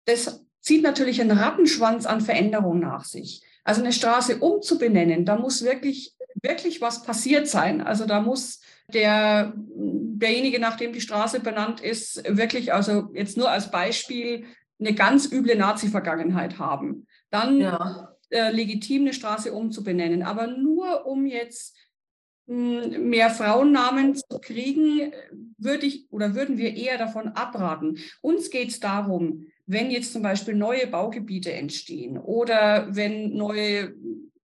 Das 0.05 0.45
zieht 0.61 0.83
natürlich 0.83 1.21
einen 1.21 1.37
Rattenschwanz 1.37 2.05
an 2.05 2.21
Veränderungen 2.21 2.81
nach 2.81 3.05
sich. 3.05 3.43
Also 3.63 3.81
eine 3.81 3.93
Straße 3.93 4.37
umzubenennen, 4.37 5.25
da 5.25 5.37
muss 5.37 5.63
wirklich, 5.63 6.15
wirklich 6.41 6.81
was 6.81 7.03
passiert 7.03 7.47
sein. 7.47 7.81
Also 7.81 8.05
da 8.05 8.21
muss 8.21 8.61
der, 8.93 9.53
derjenige, 9.55 10.59
nach 10.59 10.77
dem 10.77 10.93
die 10.93 11.01
Straße 11.01 11.39
benannt 11.39 11.81
ist, 11.81 12.23
wirklich, 12.27 12.73
also 12.73 13.09
jetzt 13.13 13.37
nur 13.37 13.49
als 13.49 13.71
Beispiel, 13.71 14.45
eine 14.79 14.93
ganz 14.93 15.31
üble 15.31 15.55
Nazi-Vergangenheit 15.55 16.59
haben. 16.59 17.07
Dann 17.29 17.61
ja. 17.61 18.15
äh, 18.29 18.51
legitim 18.51 19.03
eine 19.03 19.13
Straße 19.13 19.53
umzubenennen. 19.53 20.23
Aber 20.23 20.47
nur 20.47 21.05
um 21.05 21.25
jetzt 21.25 21.77
mh, 22.47 22.83
hm, 22.83 23.09
mehr 23.09 23.29
Frauennamen 23.29 24.15
zu 24.15 24.39
kriegen, 24.41 25.11
würde 25.57 25.85
ich 25.85 26.11
oder 26.11 26.35
würden 26.35 26.57
wir 26.57 26.75
eher 26.75 26.97
davon 26.97 27.29
abraten. 27.29 27.97
Uns 28.21 28.49
geht 28.49 28.69
es 28.69 28.79
darum, 28.79 29.47
wenn 29.65 29.89
jetzt 29.89 30.13
zum 30.13 30.21
Beispiel 30.21 30.55
neue 30.55 30.87
Baugebiete 30.87 31.51
entstehen 31.53 32.17
oder 32.17 32.93
wenn 32.93 33.33
neue 33.33 33.95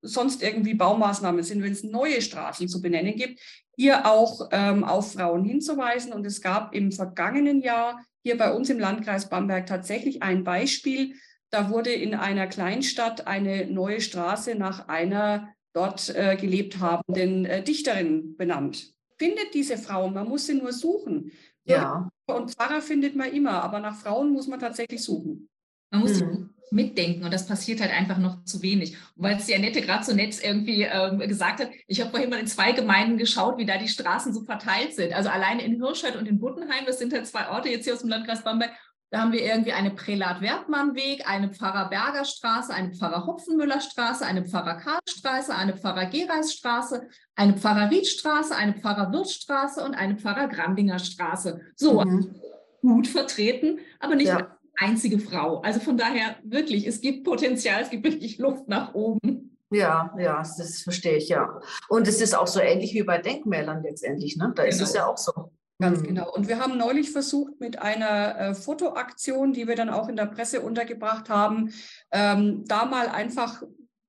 sonst 0.01 0.41
irgendwie 0.41 0.73
Baumaßnahmen 0.73 1.43
sind, 1.43 1.63
wenn 1.63 1.71
es 1.71 1.83
neue 1.83 2.21
Straßen 2.21 2.67
zu 2.67 2.81
benennen 2.81 3.15
gibt, 3.15 3.39
hier 3.75 4.05
auch 4.05 4.49
ähm, 4.51 4.83
auf 4.83 5.13
Frauen 5.13 5.45
hinzuweisen. 5.45 6.13
Und 6.13 6.25
es 6.25 6.41
gab 6.41 6.73
im 6.73 6.91
vergangenen 6.91 7.61
Jahr 7.61 8.03
hier 8.23 8.37
bei 8.37 8.53
uns 8.53 8.69
im 8.69 8.79
Landkreis 8.79 9.29
Bamberg 9.29 9.65
tatsächlich 9.65 10.21
ein 10.21 10.43
Beispiel. 10.43 11.15
Da 11.49 11.69
wurde 11.69 11.91
in 11.91 12.15
einer 12.15 12.47
Kleinstadt 12.47 13.27
eine 13.27 13.65
neue 13.65 14.01
Straße 14.01 14.55
nach 14.55 14.87
einer 14.87 15.49
dort 15.73 16.13
äh, 16.15 16.35
gelebt 16.35 16.79
habenden 16.79 17.45
äh, 17.45 17.63
Dichterin 17.63 18.35
benannt. 18.37 18.93
Findet 19.17 19.53
diese 19.53 19.77
Frau, 19.77 20.09
man 20.09 20.27
muss 20.27 20.47
sie 20.47 20.55
nur 20.55 20.73
suchen. 20.73 21.31
Ja. 21.63 22.09
Und 22.25 22.51
Pfarrer 22.51 22.81
findet 22.81 23.15
man 23.15 23.31
immer, 23.31 23.63
aber 23.63 23.79
nach 23.79 23.95
Frauen 23.95 24.31
muss 24.31 24.47
man 24.47 24.59
tatsächlich 24.59 25.03
suchen. 25.03 25.49
Man 25.91 26.01
muss 26.01 26.19
mhm 26.19 26.51
mitdenken 26.71 27.25
und 27.25 27.33
das 27.33 27.45
passiert 27.45 27.81
halt 27.81 27.91
einfach 27.91 28.17
noch 28.17 28.43
zu 28.45 28.61
wenig. 28.61 28.95
Und 29.15 29.23
weil 29.23 29.35
es 29.35 29.45
die 29.45 29.55
Annette 29.55 29.81
gerade 29.81 30.03
so 30.03 30.13
nett 30.13 30.41
irgendwie 30.41 30.83
ähm, 30.83 31.19
gesagt 31.19 31.59
hat, 31.59 31.69
ich 31.85 31.99
habe 31.99 32.11
vorhin 32.11 32.29
mal 32.29 32.39
in 32.39 32.47
zwei 32.47 32.71
Gemeinden 32.71 33.17
geschaut, 33.17 33.57
wie 33.57 33.65
da 33.65 33.77
die 33.77 33.89
Straßen 33.89 34.33
so 34.33 34.43
verteilt 34.43 34.95
sind. 34.95 35.13
Also 35.13 35.29
alleine 35.29 35.63
in 35.63 35.83
Hirscheid 35.83 36.15
und 36.15 36.27
in 36.27 36.39
Buttenheim, 36.39 36.85
das 36.85 36.97
sind 36.97 37.13
halt 37.13 37.27
zwei 37.27 37.49
Orte 37.49 37.69
jetzt 37.69 37.83
hier 37.83 37.93
aus 37.93 37.99
dem 37.99 38.09
Landkreis 38.09 38.43
Bamberg, 38.43 38.71
da 39.09 39.19
haben 39.19 39.33
wir 39.33 39.43
irgendwie 39.43 39.73
eine 39.73 39.91
Prälat-Wertmann-Weg, 39.91 41.27
eine 41.27 41.49
Pfarrer-Berger 41.49 42.23
Straße, 42.23 42.73
eine 42.73 42.93
Pfarrer-Hopfenmüller-Straße, 42.93 44.25
eine 44.25 44.45
Pfarrer-Karl-Straße, 44.45 45.53
eine 45.53 45.75
Pfarrer-Gereis-Straße, 45.75 47.09
eine 47.35 47.57
Pfarrer-Ried-Straße, 47.57 48.55
eine 48.55 48.73
Pfarrer-Wirth-Straße 48.75 49.83
und 49.83 49.95
eine 49.95 50.15
Pfarrer-Grandinger 50.15 50.99
Straße. 50.99 51.59
So, 51.75 51.99
mhm. 51.99 52.33
gut 52.81 53.07
vertreten, 53.07 53.79
aber 53.99 54.15
nicht 54.15 54.27
ja 54.27 54.57
einzige 54.77 55.19
Frau. 55.19 55.61
Also 55.61 55.79
von 55.79 55.97
daher 55.97 56.35
wirklich, 56.43 56.87
es 56.87 57.01
gibt 57.01 57.23
Potenzial, 57.23 57.81
es 57.81 57.89
gibt 57.89 58.03
wirklich 58.03 58.37
Luft 58.37 58.67
nach 58.67 58.93
oben. 58.93 59.57
Ja, 59.71 60.13
ja, 60.19 60.37
das 60.37 60.81
verstehe 60.81 61.15
ich, 61.15 61.29
ja. 61.29 61.61
Und 61.87 62.07
es 62.07 62.19
ist 62.19 62.35
auch 62.35 62.47
so 62.47 62.59
ähnlich 62.59 62.93
wie 62.93 63.03
bei 63.03 63.19
Denkmälern 63.19 63.83
letztendlich, 63.83 64.35
ne? 64.35 64.51
Da 64.55 64.63
genau. 64.63 64.75
ist 64.75 64.81
es 64.81 64.91
genau. 64.91 65.05
ja 65.05 65.11
auch 65.11 65.17
so. 65.17 65.51
Ganz 65.79 66.01
mhm. 66.01 66.07
genau. 66.07 66.31
Und 66.31 66.47
wir 66.47 66.59
haben 66.59 66.77
neulich 66.77 67.11
versucht, 67.11 67.59
mit 67.59 67.79
einer 67.79 68.37
äh, 68.37 68.53
Fotoaktion, 68.53 69.53
die 69.53 69.67
wir 69.67 69.75
dann 69.75 69.89
auch 69.89 70.09
in 70.09 70.17
der 70.17 70.25
Presse 70.25 70.61
untergebracht 70.61 71.29
haben, 71.29 71.73
ähm, 72.11 72.65
da 72.67 72.85
mal 72.85 73.07
einfach 73.07 73.63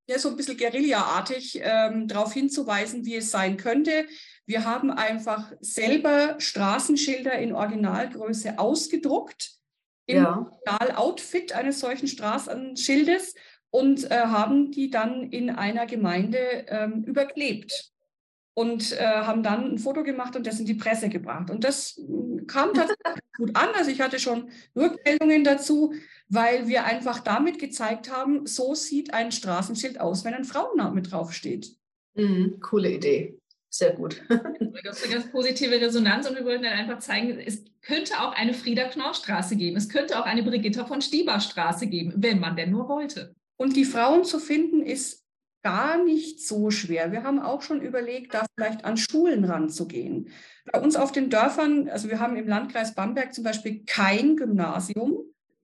ja, 0.08 0.18
so 0.18 0.28
ein 0.28 0.36
bisschen 0.36 0.58
guerillaartig 0.58 1.60
ähm, 1.62 2.08
darauf 2.08 2.32
hinzuweisen, 2.32 3.04
wie 3.04 3.16
es 3.16 3.30
sein 3.30 3.56
könnte. 3.56 4.06
Wir 4.46 4.64
haben 4.64 4.90
einfach 4.90 5.52
selber 5.60 6.34
Straßenschilder 6.38 7.34
in 7.38 7.52
Originalgröße 7.52 8.58
ausgedruckt 8.58 9.61
im 10.06 10.16
ja. 10.16 10.50
Outfit 10.96 11.52
eines 11.52 11.80
solchen 11.80 12.08
Straßenschildes 12.08 13.34
und 13.70 14.10
äh, 14.10 14.16
haben 14.16 14.70
die 14.70 14.90
dann 14.90 15.30
in 15.30 15.50
einer 15.50 15.86
Gemeinde 15.86 16.66
ähm, 16.68 17.04
überklebt 17.04 17.92
und 18.54 18.92
äh, 18.92 19.04
haben 19.04 19.42
dann 19.42 19.72
ein 19.72 19.78
Foto 19.78 20.02
gemacht 20.02 20.36
und 20.36 20.46
das 20.46 20.60
in 20.60 20.66
die 20.66 20.74
Presse 20.74 21.08
gebracht. 21.08 21.50
Und 21.50 21.64
das 21.64 21.96
hm, 21.96 22.46
kam 22.46 22.68
tatsächlich 22.74 23.22
gut 23.36 23.56
an. 23.56 23.68
Also 23.74 23.90
ich 23.90 24.00
hatte 24.00 24.18
schon 24.18 24.50
Rückmeldungen 24.76 25.44
dazu, 25.44 25.94
weil 26.28 26.68
wir 26.68 26.84
einfach 26.84 27.20
damit 27.20 27.58
gezeigt 27.58 28.10
haben, 28.10 28.46
so 28.46 28.74
sieht 28.74 29.14
ein 29.14 29.32
Straßenschild 29.32 30.00
aus, 30.00 30.24
wenn 30.24 30.34
ein 30.34 30.44
Frauenname 30.44 31.02
draufsteht. 31.02 31.74
Mhm, 32.14 32.60
coole 32.60 32.90
Idee. 32.90 33.38
Sehr 33.72 33.94
gut. 33.94 34.22
Da 34.28 34.80
gab 34.80 34.92
es 34.92 35.02
eine 35.02 35.12
ganz 35.12 35.30
positive 35.30 35.80
Resonanz 35.80 36.28
und 36.28 36.36
wir 36.36 36.44
wollten 36.44 36.62
dann 36.62 36.72
einfach 36.72 36.98
zeigen, 36.98 37.38
es 37.38 37.64
könnte 37.82 38.20
auch 38.20 38.34
eine 38.34 38.54
Frieda 38.54 38.84
Knorr 38.84 39.14
Straße 39.14 39.56
geben, 39.56 39.76
es 39.76 39.88
könnte 39.88 40.18
auch 40.18 40.24
eine 40.24 40.42
Brigitta 40.42 40.86
von 40.86 41.02
Stieber 41.02 41.40
Straße 41.40 41.86
geben, 41.86 42.14
wenn 42.16 42.40
man 42.40 42.56
denn 42.56 42.70
nur 42.70 42.88
wollte. 42.88 43.34
Und 43.56 43.76
die 43.76 43.84
Frauen 43.84 44.24
zu 44.24 44.38
finden 44.38 44.82
ist 44.82 45.24
gar 45.62 46.02
nicht 46.02 46.46
so 46.46 46.70
schwer. 46.70 47.12
Wir 47.12 47.22
haben 47.22 47.38
auch 47.38 47.62
schon 47.62 47.82
überlegt, 47.82 48.34
da 48.34 48.46
vielleicht 48.54 48.84
an 48.84 48.96
Schulen 48.96 49.44
ranzugehen. 49.44 50.28
Bei 50.72 50.80
uns 50.80 50.96
auf 50.96 51.12
den 51.12 51.30
Dörfern, 51.30 51.88
also 51.88 52.08
wir 52.08 52.18
haben 52.18 52.36
im 52.36 52.48
Landkreis 52.48 52.94
Bamberg 52.94 53.34
zum 53.34 53.44
Beispiel 53.44 53.84
kein 53.84 54.36
Gymnasium. 54.36 55.18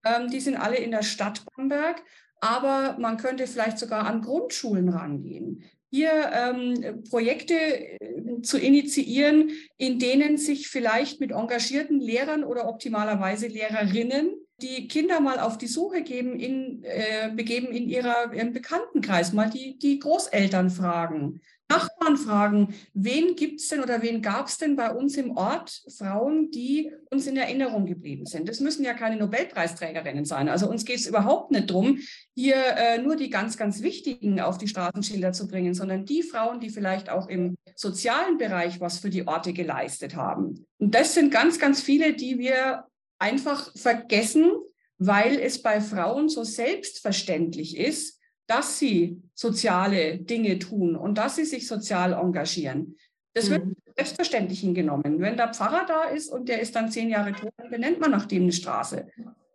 Ähm, 0.04 0.30
die 0.30 0.40
sind 0.40 0.56
alle 0.56 0.76
in 0.76 0.90
der 0.90 1.02
Stadt 1.02 1.44
Bamberg. 1.56 2.02
Aber 2.40 2.96
man 3.00 3.16
könnte 3.16 3.46
vielleicht 3.48 3.78
sogar 3.78 4.06
an 4.06 4.22
Grundschulen 4.22 4.88
rangehen 4.90 5.64
hier 5.90 6.30
ähm, 6.32 7.02
Projekte 7.08 7.54
äh, 7.54 8.42
zu 8.42 8.58
initiieren, 8.58 9.50
in 9.76 9.98
denen 9.98 10.36
sich 10.36 10.68
vielleicht 10.68 11.20
mit 11.20 11.32
engagierten 11.32 12.00
Lehrern 12.00 12.44
oder 12.44 12.68
optimalerweise 12.68 13.46
Lehrerinnen 13.46 14.34
die 14.60 14.88
Kinder 14.88 15.20
mal 15.20 15.38
auf 15.38 15.56
die 15.56 15.68
Suche 15.68 16.02
geben 16.02 16.38
in, 16.38 16.82
äh, 16.82 17.30
begeben 17.34 17.68
in 17.68 17.88
ihrer, 17.88 18.32
ihrem 18.34 18.52
Bekanntenkreis, 18.52 19.32
mal 19.32 19.48
die, 19.50 19.78
die 19.78 19.98
Großeltern 19.98 20.70
fragen. 20.70 21.40
Nachbarn 21.70 22.16
fragen, 22.16 22.74
wen 22.94 23.36
gibt 23.36 23.60
es 23.60 23.68
denn 23.68 23.82
oder 23.82 24.00
wen 24.00 24.22
gab 24.22 24.46
es 24.46 24.56
denn 24.56 24.74
bei 24.74 24.90
uns 24.90 25.16
im 25.16 25.36
Ort 25.36 25.82
Frauen, 25.96 26.50
die 26.50 26.90
uns 27.10 27.26
in 27.26 27.36
Erinnerung 27.36 27.84
geblieben 27.84 28.24
sind? 28.24 28.48
Das 28.48 28.60
müssen 28.60 28.84
ja 28.84 28.94
keine 28.94 29.16
Nobelpreisträgerinnen 29.16 30.24
sein. 30.24 30.48
Also 30.48 30.68
uns 30.68 30.84
geht 30.84 31.00
es 31.00 31.06
überhaupt 31.06 31.50
nicht 31.50 31.68
darum, 31.68 31.98
hier 32.34 32.56
äh, 32.56 32.98
nur 32.98 33.16
die 33.16 33.28
ganz, 33.28 33.58
ganz 33.58 33.82
wichtigen 33.82 34.40
auf 34.40 34.56
die 34.56 34.68
Straßenschilder 34.68 35.32
zu 35.32 35.46
bringen, 35.46 35.74
sondern 35.74 36.06
die 36.06 36.22
Frauen, 36.22 36.60
die 36.60 36.70
vielleicht 36.70 37.10
auch 37.10 37.28
im 37.28 37.56
sozialen 37.74 38.38
Bereich 38.38 38.80
was 38.80 38.98
für 38.98 39.10
die 39.10 39.26
Orte 39.26 39.52
geleistet 39.52 40.16
haben. 40.16 40.66
Und 40.78 40.94
das 40.94 41.14
sind 41.14 41.30
ganz, 41.30 41.58
ganz 41.58 41.82
viele, 41.82 42.14
die 42.14 42.38
wir 42.38 42.84
einfach 43.18 43.76
vergessen, 43.76 44.52
weil 44.96 45.38
es 45.38 45.62
bei 45.62 45.80
Frauen 45.80 46.28
so 46.28 46.44
selbstverständlich 46.44 47.76
ist, 47.76 48.17
dass 48.48 48.78
sie 48.78 49.22
soziale 49.34 50.18
Dinge 50.18 50.58
tun 50.58 50.96
und 50.96 51.16
dass 51.18 51.36
sie 51.36 51.44
sich 51.44 51.68
sozial 51.68 52.14
engagieren. 52.14 52.96
Das 53.34 53.50
wird 53.50 53.66
mhm. 53.66 53.76
selbstverständlich 53.94 54.60
hingenommen. 54.60 55.20
Wenn 55.20 55.36
der 55.36 55.54
Pfarrer 55.54 55.84
da 55.86 56.04
ist 56.04 56.32
und 56.32 56.48
der 56.48 56.60
ist 56.60 56.74
dann 56.74 56.90
zehn 56.90 57.10
Jahre 57.10 57.32
tot, 57.32 57.52
dann 57.56 57.70
benennt 57.70 58.00
man 58.00 58.10
nach 58.10 58.26
dem 58.26 58.44
eine 58.44 58.52
Straße. 58.52 59.06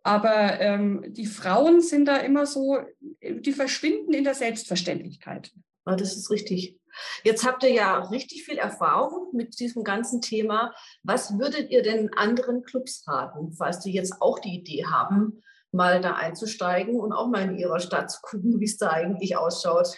Aber 0.04 0.60
ähm, 0.60 1.04
die 1.08 1.26
Frauen 1.26 1.80
sind 1.80 2.06
da 2.06 2.18
immer 2.18 2.46
so, 2.46 2.78
die 3.20 3.52
verschwinden 3.52 4.12
in 4.14 4.24
der 4.24 4.34
Selbstverständlichkeit. 4.34 5.52
Ja, 5.86 5.96
das 5.96 6.16
ist 6.16 6.30
richtig. 6.30 6.78
Jetzt 7.24 7.44
habt 7.44 7.64
ihr 7.64 7.72
ja 7.72 7.98
richtig 8.04 8.44
viel 8.44 8.58
Erfahrung 8.58 9.28
mit 9.32 9.58
diesem 9.58 9.82
ganzen 9.82 10.20
Thema. 10.20 10.72
Was 11.02 11.38
würdet 11.38 11.70
ihr 11.70 11.82
denn 11.82 12.12
anderen 12.14 12.62
Clubs 12.62 13.04
raten, 13.08 13.52
falls 13.52 13.80
die 13.80 13.92
jetzt 13.92 14.20
auch 14.20 14.38
die 14.38 14.54
Idee 14.54 14.84
haben, 14.84 15.42
mal 15.74 16.00
da 16.00 16.14
einzusteigen 16.14 16.96
und 16.96 17.12
auch 17.12 17.28
mal 17.28 17.42
in 17.42 17.56
ihrer 17.56 17.80
Stadt 17.80 18.10
zu 18.10 18.20
gucken, 18.22 18.60
wie 18.60 18.64
es 18.64 18.78
da 18.78 18.90
eigentlich 18.90 19.36
ausschaut? 19.36 19.88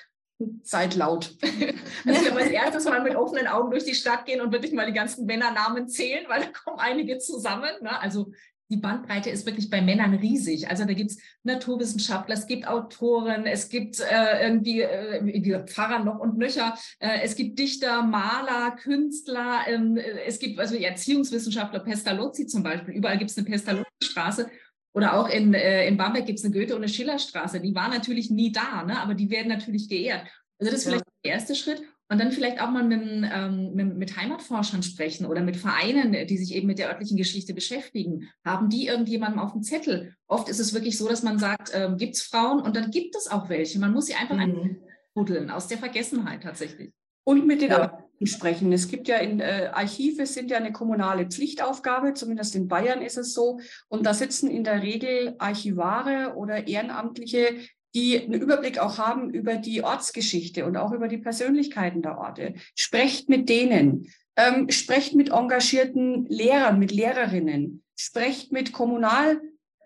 Seid 0.62 0.96
laut. 0.96 1.36
Also 2.06 2.22
ich 2.22 2.32
als 2.32 2.50
erstes 2.50 2.84
mal 2.84 3.02
mit 3.02 3.16
offenen 3.16 3.48
Augen 3.48 3.70
durch 3.70 3.84
die 3.84 3.94
Stadt 3.94 4.26
gehen 4.26 4.40
und 4.40 4.52
wirklich 4.52 4.72
mal 4.72 4.86
die 4.86 4.92
ganzen 4.92 5.26
Männernamen 5.26 5.88
zählen, 5.88 6.24
weil 6.28 6.42
da 6.42 6.46
kommen 6.48 6.78
einige 6.78 7.18
zusammen. 7.18 7.70
Ne? 7.80 8.00
Also 8.00 8.30
die 8.68 8.76
Bandbreite 8.76 9.30
ist 9.30 9.46
wirklich 9.46 9.70
bei 9.70 9.80
Männern 9.80 10.14
riesig. 10.14 10.68
Also 10.68 10.84
da 10.84 10.92
gibt 10.92 11.12
es 11.12 11.18
Naturwissenschaftler, 11.44 12.34
es 12.34 12.46
gibt 12.46 12.66
Autoren, 12.66 13.46
es 13.46 13.68
gibt 13.68 14.00
äh, 14.00 14.42
irgendwie 14.42 14.82
äh, 14.82 15.66
Pfarrer 15.66 16.04
noch 16.04 16.18
und 16.18 16.36
nöcher, 16.38 16.76
äh, 16.98 17.20
es 17.22 17.36
gibt 17.36 17.58
Dichter, 17.58 18.02
Maler, 18.02 18.72
Künstler, 18.72 19.60
ähm, 19.68 19.96
es 19.96 20.38
gibt 20.38 20.58
also 20.58 20.74
Erziehungswissenschaftler, 20.74 21.80
Pestalozzi 21.80 22.46
zum 22.46 22.62
Beispiel. 22.62 22.94
Überall 22.94 23.18
gibt 23.18 23.30
es 23.30 23.38
eine 23.38 23.46
Pestalozzi-Straße. 23.46 24.50
Oder 24.96 25.20
auch 25.20 25.28
in, 25.28 25.52
äh, 25.52 25.86
in 25.86 25.98
Bamberg 25.98 26.24
gibt 26.24 26.38
es 26.38 26.44
eine 26.46 26.54
Goethe- 26.54 26.74
und 26.74 26.80
eine 26.80 26.88
Schillerstraße. 26.88 27.60
Die 27.60 27.74
war 27.74 27.90
natürlich 27.90 28.30
nie 28.30 28.50
da, 28.50 28.82
ne? 28.82 28.98
aber 28.98 29.12
die 29.12 29.28
werden 29.28 29.48
natürlich 29.48 29.90
geehrt. 29.90 30.22
Also 30.58 30.72
das 30.72 30.80
ist 30.80 30.84
vielleicht 30.84 31.04
der 31.22 31.32
erste 31.32 31.54
Schritt. 31.54 31.82
Und 32.08 32.18
dann 32.18 32.32
vielleicht 32.32 32.62
auch 32.62 32.70
mal 32.70 32.84
mit, 32.84 33.02
ähm, 33.02 33.74
mit, 33.74 33.96
mit, 33.96 34.16
Heimatforschern 34.16 34.82
sprechen 34.82 35.26
oder 35.26 35.42
mit 35.42 35.56
Vereinen, 35.56 36.12
die 36.26 36.38
sich 36.38 36.54
eben 36.54 36.68
mit 36.68 36.78
der 36.78 36.88
örtlichen 36.88 37.18
Geschichte 37.18 37.52
beschäftigen. 37.52 38.30
Haben 38.44 38.70
die 38.70 38.86
irgendjemanden 38.86 39.40
auf 39.40 39.52
dem 39.52 39.62
Zettel? 39.62 40.14
Oft 40.28 40.48
ist 40.48 40.60
es 40.60 40.72
wirklich 40.72 40.96
so, 40.96 41.08
dass 41.08 41.22
man 41.22 41.38
sagt, 41.38 41.72
ähm, 41.74 41.98
gibt 41.98 42.14
es 42.14 42.22
Frauen? 42.22 42.62
Und 42.62 42.74
dann 42.76 42.90
gibt 42.90 43.16
es 43.16 43.28
auch 43.28 43.50
welche. 43.50 43.78
Man 43.78 43.92
muss 43.92 44.06
sie 44.06 44.14
einfach 44.14 44.36
mhm. 44.36 44.78
buddeln 45.14 45.50
aus 45.50 45.66
der 45.66 45.78
Vergessenheit 45.78 46.44
tatsächlich. 46.44 46.92
Und 47.24 47.46
mit 47.46 47.60
den 47.60 47.70
ja. 47.70 47.95
Sprechen. 48.24 48.72
Es 48.72 48.88
gibt 48.88 49.08
ja 49.08 49.16
in 49.16 49.40
äh, 49.40 49.70
Archive 49.72 50.26
sind 50.26 50.50
ja 50.50 50.56
eine 50.56 50.72
kommunale 50.72 51.26
Pflichtaufgabe, 51.26 52.14
zumindest 52.14 52.54
in 52.54 52.68
Bayern 52.68 53.02
ist 53.02 53.18
es 53.18 53.34
so. 53.34 53.60
Und 53.88 54.06
da 54.06 54.14
sitzen 54.14 54.50
in 54.50 54.64
der 54.64 54.82
Regel 54.82 55.34
Archivare 55.38 56.34
oder 56.36 56.66
Ehrenamtliche, 56.66 57.56
die 57.94 58.20
einen 58.20 58.34
Überblick 58.34 58.78
auch 58.78 58.98
haben 58.98 59.30
über 59.30 59.56
die 59.56 59.82
Ortsgeschichte 59.82 60.66
und 60.66 60.76
auch 60.76 60.92
über 60.92 61.08
die 61.08 61.18
Persönlichkeiten 61.18 62.02
der 62.02 62.18
Orte. 62.18 62.54
Sprecht 62.74 63.28
mit 63.28 63.48
denen, 63.48 64.12
ähm, 64.36 64.70
sprecht 64.70 65.14
mit 65.14 65.30
engagierten 65.30 66.26
Lehrern, 66.26 66.78
mit 66.78 66.92
Lehrerinnen, 66.92 67.82
sprecht 67.96 68.52
mit 68.52 68.72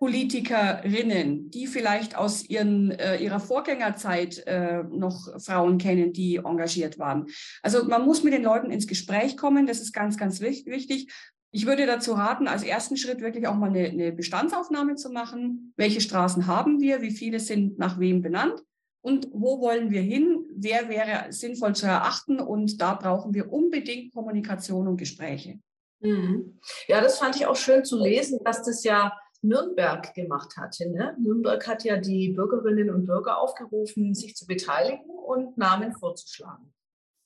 Kommunalpolitikerinnen, 0.00 1.50
die 1.50 1.66
vielleicht 1.66 2.16
aus 2.16 2.48
ihren, 2.48 2.90
äh, 2.90 3.18
ihrer 3.18 3.38
Vorgängerzeit 3.38 4.38
äh, 4.46 4.82
noch 4.84 5.28
Frauen 5.38 5.76
kennen, 5.76 6.14
die 6.14 6.36
engagiert 6.36 6.98
waren. 6.98 7.26
Also 7.62 7.84
man 7.84 8.04
muss 8.06 8.22
mit 8.22 8.32
den 8.32 8.42
Leuten 8.42 8.70
ins 8.70 8.86
Gespräch 8.86 9.36
kommen, 9.36 9.66
das 9.66 9.80
ist 9.80 9.92
ganz, 9.92 10.16
ganz 10.16 10.40
wichtig. 10.40 11.12
Ich 11.52 11.66
würde 11.66 11.84
dazu 11.84 12.12
raten, 12.12 12.48
als 12.48 12.62
ersten 12.62 12.96
Schritt 12.96 13.20
wirklich 13.20 13.46
auch 13.46 13.56
mal 13.56 13.70
eine, 13.70 13.88
eine, 13.88 14.12
Bestandsaufnahme 14.12 14.94
zu 14.94 15.10
machen. 15.10 15.74
Welche 15.76 16.00
Straßen 16.00 16.46
haben 16.46 16.80
wir? 16.80 17.02
Wie 17.02 17.10
viele 17.10 17.40
sind 17.40 17.78
nach 17.78 17.98
wem 17.98 18.22
benannt? 18.22 18.62
Und 19.02 19.28
wo 19.32 19.60
wollen 19.60 19.90
wir 19.90 20.00
hin? 20.00 20.46
Wer 20.54 20.88
wäre 20.88 21.32
sinnvoll 21.32 21.74
zu 21.74 21.86
erachten? 21.86 22.38
Und 22.38 22.80
da 22.80 22.94
brauchen 22.94 23.34
wir 23.34 23.52
unbedingt 23.52 24.14
Kommunikation 24.14 24.86
und 24.86 24.96
Gespräche. 24.96 25.58
Mhm. 26.00 26.60
Ja, 26.86 27.00
das 27.00 27.18
fand 27.18 27.36
ich 27.36 27.46
auch 27.46 27.56
schön 27.56 27.84
zu 27.84 27.98
lesen, 27.98 28.38
dass 28.44 28.62
das 28.62 28.84
ja 28.84 29.12
Nürnberg 29.42 30.14
gemacht 30.14 30.56
hatte. 30.56 30.90
Ne? 30.90 31.16
Nürnberg 31.18 31.66
hat 31.66 31.84
ja 31.84 31.96
die 31.96 32.30
Bürgerinnen 32.30 32.90
und 32.90 33.06
Bürger 33.06 33.38
aufgerufen, 33.38 34.14
sich 34.14 34.36
zu 34.36 34.46
beteiligen 34.46 35.08
und 35.08 35.56
Namen 35.56 35.92
vorzuschlagen. 35.92 36.72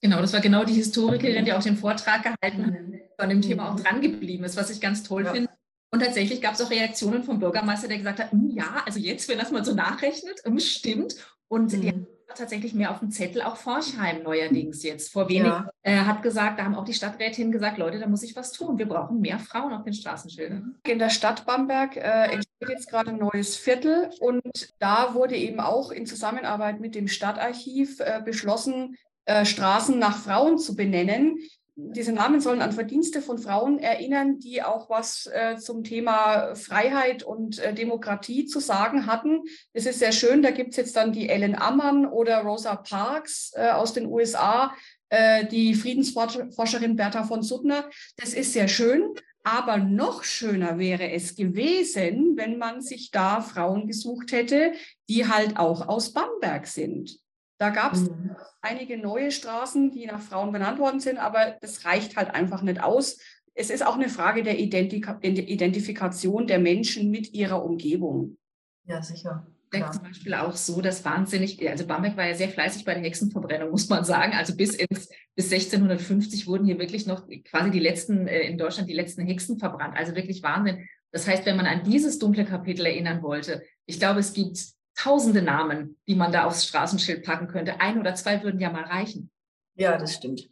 Genau, 0.01 0.21
das 0.21 0.33
war 0.33 0.41
genau 0.41 0.63
die 0.63 0.73
Historikerin, 0.73 1.45
die 1.45 1.53
auch 1.53 1.63
den 1.63 1.77
Vortrag 1.77 2.23
gehalten 2.23 2.65
hat, 2.65 2.73
an 3.17 3.29
dem 3.29 3.41
Thema 3.41 3.71
auch 3.71 3.79
dran 3.79 4.01
geblieben 4.01 4.43
ist, 4.43 4.57
was 4.57 4.69
ich 4.69 4.79
ganz 4.79 5.03
toll 5.03 5.25
ja. 5.25 5.33
finde. 5.33 5.49
Und 5.91 6.01
tatsächlich 6.01 6.41
gab 6.41 6.53
es 6.53 6.61
auch 6.61 6.69
Reaktionen 6.69 7.23
vom 7.23 7.39
Bürgermeister, 7.39 7.87
der 7.87 7.97
gesagt 7.97 8.19
hat, 8.19 8.31
hm, 8.31 8.51
ja, 8.51 8.83
also 8.85 8.99
jetzt, 8.99 9.29
wenn 9.29 9.37
das 9.37 9.51
mal 9.51 9.63
so 9.63 9.73
nachrechnet, 9.73 10.41
hm, 10.43 10.59
stimmt. 10.59 11.15
Und 11.47 11.73
mhm. 11.73 12.07
Tatsächlich 12.33 12.73
mehr 12.73 12.91
auf 12.91 12.99
dem 12.99 13.11
Zettel, 13.11 13.41
auch 13.41 13.55
Forchheim 13.55 14.23
neuerdings 14.23 14.83
jetzt. 14.83 15.11
Vor 15.11 15.29
wenig 15.29 15.47
ja. 15.47 15.69
äh, 15.83 15.97
hat 15.97 16.23
gesagt, 16.23 16.59
da 16.59 16.65
haben 16.65 16.75
auch 16.75 16.85
die 16.85 16.93
Stadträtin 16.93 17.51
gesagt, 17.51 17.77
Leute, 17.77 17.99
da 17.99 18.07
muss 18.07 18.23
ich 18.23 18.35
was 18.35 18.51
tun. 18.51 18.77
Wir 18.77 18.87
brauchen 18.87 19.21
mehr 19.21 19.39
Frauen 19.39 19.73
auf 19.73 19.83
den 19.83 19.93
Straßenschildern. 19.93 20.75
In 20.85 20.99
der 20.99 21.09
Stadt 21.09 21.45
Bamberg 21.45 21.95
äh, 21.97 22.31
entsteht 22.31 22.69
jetzt 22.69 22.89
gerade 22.89 23.11
ein 23.11 23.17
neues 23.17 23.55
Viertel 23.55 24.09
und 24.19 24.73
da 24.79 25.13
wurde 25.13 25.35
eben 25.35 25.59
auch 25.59 25.91
in 25.91 26.05
Zusammenarbeit 26.05 26.79
mit 26.79 26.95
dem 26.95 27.07
Stadtarchiv 27.07 27.99
äh, 27.99 28.21
beschlossen, 28.23 28.97
äh, 29.25 29.45
Straßen 29.45 29.97
nach 29.97 30.17
Frauen 30.17 30.57
zu 30.57 30.75
benennen. 30.75 31.39
Diese 31.77 32.13
Namen 32.13 32.39
sollen 32.39 32.61
an 32.61 32.71
Verdienste 32.71 33.21
von 33.21 33.37
Frauen 33.37 33.79
erinnern, 33.79 34.39
die 34.39 34.63
auch 34.63 34.89
was 34.89 35.29
äh, 35.33 35.57
zum 35.57 35.83
Thema 35.83 36.55
Freiheit 36.55 37.23
und 37.23 37.59
äh, 37.59 37.73
Demokratie 37.73 38.45
zu 38.45 38.61
sagen 38.61 39.07
hatten. 39.07 39.43
Es 39.73 39.85
ist 39.85 39.99
sehr 39.99 40.13
schön, 40.13 40.41
da 40.41 40.51
gibt 40.51 40.71
es 40.71 40.77
jetzt 40.77 40.95
dann 40.95 41.11
die 41.11 41.27
Ellen 41.27 41.53
Ammann 41.53 42.05
oder 42.05 42.43
Rosa 42.43 42.77
Parks 42.77 43.51
äh, 43.55 43.71
aus 43.71 43.91
den 43.91 44.05
USA, 44.05 44.73
äh, 45.09 45.45
die 45.47 45.75
Friedensforscherin 45.75 46.95
Bertha 46.95 47.25
von 47.25 47.43
Suttner. 47.43 47.89
Das 48.15 48.33
ist 48.33 48.53
sehr 48.53 48.69
schön. 48.69 49.13
Aber 49.43 49.77
noch 49.77 50.23
schöner 50.23 50.79
wäre 50.79 51.11
es 51.11 51.35
gewesen, 51.35 52.35
wenn 52.35 52.57
man 52.57 52.81
sich 52.81 53.11
da 53.11 53.41
Frauen 53.41 53.85
gesucht 53.85 54.31
hätte, 54.31 54.73
die 55.07 55.27
halt 55.27 55.57
auch 55.57 55.87
aus 55.87 56.13
Bamberg 56.13 56.65
sind. 56.65 57.19
Da 57.57 57.69
gab 57.69 57.93
es 57.93 58.09
mhm. 58.09 58.35
einige 58.61 58.97
neue 58.97 59.31
Straßen, 59.31 59.91
die 59.91 60.05
nach 60.05 60.21
Frauen 60.21 60.51
benannt 60.51 60.79
worden 60.79 60.99
sind, 60.99 61.17
aber 61.17 61.57
das 61.61 61.85
reicht 61.85 62.17
halt 62.17 62.31
einfach 62.31 62.61
nicht 62.61 62.83
aus. 62.83 63.19
Es 63.53 63.69
ist 63.69 63.85
auch 63.85 63.95
eine 63.95 64.09
Frage 64.09 64.43
der 64.43 64.59
Identifikation 64.59 66.47
der 66.47 66.59
Menschen 66.59 67.09
mit 67.09 67.33
ihrer 67.33 67.63
Umgebung. 67.63 68.37
Ja, 68.85 69.01
sicher. 69.01 69.47
Ja. 69.73 69.91
Zum 69.91 70.03
Beispiel 70.03 70.33
auch 70.33 70.55
so, 70.55 70.81
dass 70.81 71.03
wahnsinnig, 71.03 71.67
also 71.67 71.85
Bamberg 71.85 72.15
war 72.15 72.27
ja 72.27 72.33
sehr 72.33 72.49
fleißig 72.49 72.85
bei 72.85 72.93
der 72.93 73.03
Hexenverbrennung, 73.03 73.71
muss 73.71 73.89
man 73.89 74.03
sagen. 74.03 74.33
Also 74.33 74.55
bis 74.55 74.75
ins, 74.75 75.09
bis 75.35 75.51
1650 75.51 76.47
wurden 76.47 76.65
hier 76.65 76.79
wirklich 76.79 77.07
noch 77.07 77.27
quasi 77.49 77.71
die 77.71 77.79
letzten, 77.79 78.27
äh, 78.27 78.41
in 78.41 78.57
Deutschland 78.57 78.89
die 78.89 78.93
letzten 78.93 79.25
Hexen 79.25 79.57
verbrannt. 79.59 79.97
Also 79.97 80.15
wirklich 80.15 80.43
Wahnsinn. 80.43 80.87
Das 81.11 81.27
heißt, 81.27 81.45
wenn 81.45 81.57
man 81.57 81.65
an 81.65 81.83
dieses 81.83 82.19
dunkle 82.19 82.45
Kapitel 82.45 82.85
erinnern 82.85 83.21
wollte, 83.21 83.63
ich 83.85 83.99
glaube, 83.99 84.19
es 84.19 84.33
gibt 84.33 84.74
tausende 84.95 85.41
Namen, 85.41 85.97
die 86.07 86.15
man 86.15 86.31
da 86.31 86.45
aufs 86.45 86.65
Straßenschild 86.65 87.23
packen 87.23 87.47
könnte. 87.47 87.81
Ein 87.81 87.99
oder 87.99 88.15
zwei 88.15 88.41
würden 88.43 88.59
ja 88.59 88.69
mal 88.69 88.83
reichen. 88.83 89.29
Ja, 89.77 89.97
das 89.97 90.15
stimmt. 90.15 90.47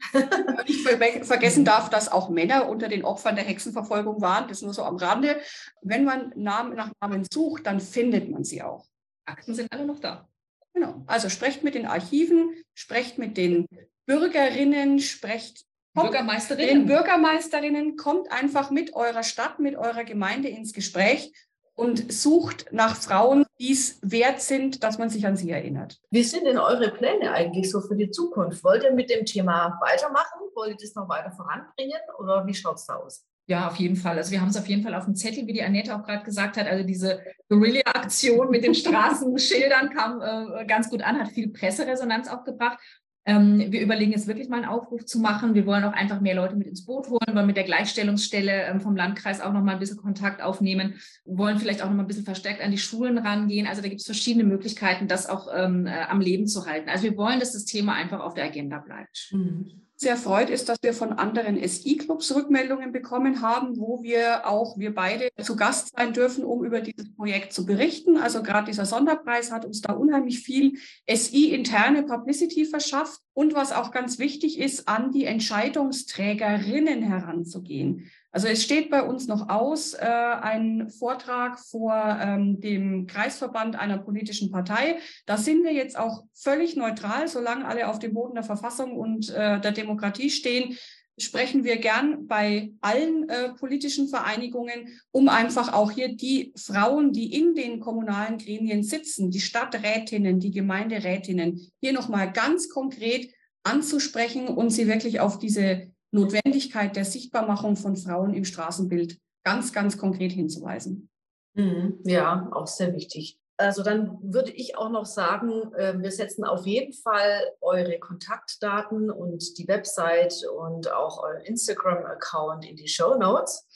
ich 0.66 0.84
vergessen 0.84 1.64
darf, 1.64 1.90
dass 1.90 2.12
auch 2.12 2.30
Männer 2.30 2.68
unter 2.68 2.90
den 2.90 3.06
Opfern 3.06 3.36
der 3.36 3.46
Hexenverfolgung 3.46 4.20
waren. 4.22 4.50
Das 4.50 4.62
nur 4.62 4.74
so 4.74 4.84
am 4.84 4.98
Rande. 4.98 5.40
Wenn 5.82 6.04
man 6.04 6.34
Namen, 6.36 6.76
nach 6.76 6.92
Namen 7.00 7.26
sucht, 7.32 7.66
dann 7.66 7.80
findet 7.80 8.30
man 8.30 8.44
sie 8.44 8.62
auch. 8.62 8.86
Akten 9.26 9.56
sind 9.56 9.72
alle 9.72 9.86
noch 9.86 10.00
da. 10.00 10.28
Genau. 10.74 11.04
Also 11.08 11.30
sprecht 11.30 11.64
mit 11.64 11.76
den 11.76 11.86
Archiven, 11.86 12.54
sprecht 12.74 13.18
mit 13.18 13.38
den 13.38 13.66
Bürgerinnen, 14.06 15.00
sprecht 15.00 15.66
Bürgermeisterinnen. 15.94 16.80
Den 16.80 16.88
Bürgermeisterinnen 16.88 17.96
kommt 17.96 18.30
einfach 18.32 18.72
mit 18.72 18.94
eurer 18.94 19.24
Stadt, 19.24 19.60
mit 19.60 19.76
eurer 19.76 20.04
Gemeinde 20.04 20.50
ins 20.50 20.74
Gespräch 20.74 21.32
und 21.76 22.12
sucht 22.12 22.68
nach 22.72 22.96
Frauen, 22.96 23.46
die 23.60 23.72
es 23.72 24.00
wert 24.02 24.42
sind, 24.42 24.84
dass 24.84 24.98
man 24.98 25.10
sich 25.10 25.26
an 25.26 25.36
sie 25.36 25.50
erinnert. 25.52 26.00
Wie 26.12 26.24
sind 26.24 26.46
denn 26.46 26.58
eure 26.58 26.92
Pläne 26.92 27.32
eigentlich 27.32 27.70
so 27.72 27.82
für 27.82 27.96
die 27.96 28.12
Zukunft? 28.12 28.64
Wollt 28.64 28.84
ihr 28.84 28.94
mit 28.94 29.10
dem 29.10 29.26
Thema 29.26 29.80
weitermachen? 29.82 30.40
Wollt 30.56 30.72
ihr 30.72 30.78
das 30.80 30.96
noch 30.96 31.10
weiter 31.10 31.32
voranbringen 31.32 32.00
oder 32.20 32.46
wie 32.46 32.54
schaut 32.54 32.76
es 32.76 32.86
da 32.86 32.96
aus? 32.96 33.26
Ja, 33.46 33.68
auf 33.68 33.76
jeden 33.76 33.98
Fall. 33.98 34.18
Also 34.18 34.32
wir 34.32 34.40
haben 34.40 34.50
es 34.50 34.58
auf 34.58 34.68
jeden 34.68 34.84
Fall 34.84 34.96
auf 34.96 35.04
dem 35.04 35.16
Zettel, 35.16 35.46
wie 35.48 35.54
die 35.54 35.64
Annette 35.64 35.94
auch 35.94 36.04
gerade 36.04 36.24
gesagt 36.24 36.56
hat. 36.56 36.66
Also 36.66 36.86
diese 36.86 37.22
Guerilla-Aktion 37.50 38.50
mit 38.50 38.64
den 38.64 38.74
Straßenschildern 38.76 39.90
kam 39.90 40.22
äh, 40.22 40.66
ganz 40.66 40.90
gut 40.90 41.02
an, 41.02 41.20
hat 41.20 41.30
viel 41.30 41.50
Presseresonanz 41.50 42.30
auch 42.30 42.46
gebracht. 42.46 42.80
Ähm, 43.26 43.72
wir 43.72 43.82
überlegen 43.82 44.12
jetzt 44.12 44.28
wirklich 44.28 44.50
mal 44.50 44.58
einen 44.58 44.66
Aufruf 44.66 45.06
zu 45.06 45.20
machen. 45.20 45.54
Wir 45.54 45.66
wollen 45.66 45.84
auch 45.84 45.94
einfach 45.94 46.20
mehr 46.20 46.36
Leute 46.36 46.56
mit 46.56 46.68
ins 46.68 46.86
Boot 46.86 47.08
holen, 47.08 47.34
wollen 47.34 47.48
mit 47.48 47.56
der 47.56 47.64
Gleichstellungsstelle 47.64 48.66
ähm, 48.66 48.82
vom 48.82 48.96
Landkreis 48.96 49.40
auch 49.40 49.54
noch 49.54 49.64
mal 49.64 49.74
ein 49.74 49.80
bisschen 49.80 49.98
Kontakt 49.98 50.42
aufnehmen, 50.42 50.96
wollen 51.26 51.58
vielleicht 51.58 51.82
auch 51.82 51.88
noch 51.88 51.96
mal 51.96 52.04
ein 52.04 52.08
bisschen 52.08 52.26
verstärkt 52.26 52.62
an 52.62 52.72
die 52.72 52.78
Schulen 52.78 53.18
rangehen. 53.18 53.68
Also 53.68 53.82
da 53.82 53.88
gibt 53.88 54.02
es 54.02 54.06
verschiedene 54.06 54.44
Möglichkeiten, 54.44 55.08
das 55.08 55.30
auch 55.30 55.48
ähm, 55.56 55.88
äh, 55.88 56.04
am 56.10 56.20
Leben 56.20 56.48
zu 56.48 56.66
halten. 56.66 56.90
Also 56.90 57.04
wir 57.04 57.16
wollen, 57.16 57.40
dass 57.40 57.54
das 57.54 57.66
Thema 57.66 57.94
einfach 57.94 58.20
auf 58.20 58.34
der 58.34 58.46
Agenda 58.46 58.80
bleibt. 58.80 59.30
Mhm 59.32 59.84
sehr 60.04 60.18
freut, 60.18 60.50
ist, 60.50 60.70
dass 60.70 60.78
wir 60.84 60.94
von 60.94 61.14
anderen 61.14 61.58
SI-Clubs 61.58 62.36
Rückmeldungen 62.36 62.92
bekommen 62.92 63.42
haben, 63.42 63.78
wo 63.78 64.04
wir 64.04 64.48
auch, 64.48 64.78
wir 64.78 64.94
beide 64.94 65.30
zu 65.42 65.56
Gast 65.56 65.94
sein 65.98 66.14
dürfen, 66.14 66.44
um 66.44 66.64
über 66.64 66.82
dieses 66.82 67.14
Projekt 67.16 67.54
zu 67.54 67.66
berichten. 67.66 68.18
Also 68.18 68.44
gerade 68.44 68.68
dieser 68.68 68.86
Sonderpreis 68.86 69.52
hat 69.52 69.66
uns 69.66 69.82
da 69.82 69.94
unheimlich 69.94 70.40
viel 70.40 70.78
SI-interne 71.10 72.04
Publicity 72.04 72.66
verschafft 72.66 73.20
und 73.34 73.56
was 73.56 73.72
auch 73.72 73.92
ganz 73.92 74.20
wichtig 74.20 74.60
ist, 74.60 74.88
an 74.88 75.12
die 75.12 75.26
Entscheidungsträgerinnen 75.26 77.02
heranzugehen. 77.02 78.12
Also 78.34 78.48
es 78.48 78.64
steht 78.64 78.90
bei 78.90 79.04
uns 79.04 79.28
noch 79.28 79.48
aus, 79.48 79.94
äh, 79.94 80.06
ein 80.06 80.90
Vortrag 80.90 81.60
vor 81.60 81.94
ähm, 82.20 82.60
dem 82.60 83.06
Kreisverband 83.06 83.78
einer 83.78 84.00
politischen 84.00 84.50
Partei. 84.50 84.98
Da 85.28 85.38
sind 85.38 85.64
wir 85.64 85.72
jetzt 85.72 85.98
auch 85.98 86.24
völlig 86.34 86.76
neutral, 86.76 87.28
solange 87.28 87.66
alle 87.66 87.88
auf 87.88 88.00
dem 88.00 88.16
Boden 88.16 88.34
der 88.34 88.44
Verfassung 88.44 88.98
und 88.98 89.30
äh, 89.30 89.62
der 89.62 89.72
Demokratie 89.72 90.32
stehen 90.32 90.76
sprechen 91.18 91.64
wir 91.64 91.78
gern 91.78 92.28
bei 92.28 92.72
allen 92.82 93.30
äh, 93.30 93.54
politischen 93.54 94.10
Vereinigungen, 94.10 95.00
um 95.12 95.30
einfach 95.30 95.72
auch 95.72 95.92
hier 95.92 96.16
die 96.16 96.54
Frauen, 96.58 97.14
die 97.14 97.34
in 97.34 97.54
den 97.54 97.80
kommunalen 97.80 98.40
Gremien 98.40 98.84
sitzen, 98.84 99.30
die 99.30 99.40
Stadträtinnen, 99.40 100.40
die 100.40 100.52
Gemeinderätinnen, 100.52 101.72
hier 101.80 101.94
nochmal 101.94 102.32
ganz 102.32 102.68
konkret 102.70 103.32
anzusprechen 103.64 104.48
und 104.48 104.72
sie 104.72 104.88
wirklich 104.88 105.20
auf 105.20 105.38
diese 105.38 105.93
Notwendigkeit 106.14 106.96
der 106.96 107.06
Sichtbarmachung 107.06 107.76
von 107.76 107.96
Frauen 107.96 108.34
im 108.34 108.46
Straßenbild 108.46 109.20
ganz, 109.44 109.74
ganz 109.74 109.98
konkret 109.98 110.32
hinzuweisen. 110.32 111.10
Mhm. 111.56 112.00
Ja, 112.04 112.50
auch 112.54 112.68
sehr 112.68 112.94
wichtig. 112.94 113.40
Also 113.58 113.84
dann 113.84 114.18
würde 114.22 114.52
ich 114.52 114.78
auch 114.78 114.90
noch 114.90 115.06
sagen, 115.06 115.72
ähm, 115.78 116.02
wir 116.02 116.12
setzen 116.12 116.44
auf 116.44 116.66
jeden 116.66 116.94
Fall 116.94 117.52
eure 117.62 118.00
Kontaktdaten 118.00 119.12
und 119.12 119.58
die 119.58 119.68
Website 119.68 120.44
und 120.56 120.92
auch 120.92 121.22
euren 121.24 121.42
Instagram-Account 121.42 122.66
in 122.66 122.76
die 122.76 122.88
Show 122.88 123.16
Notes. 123.16 123.68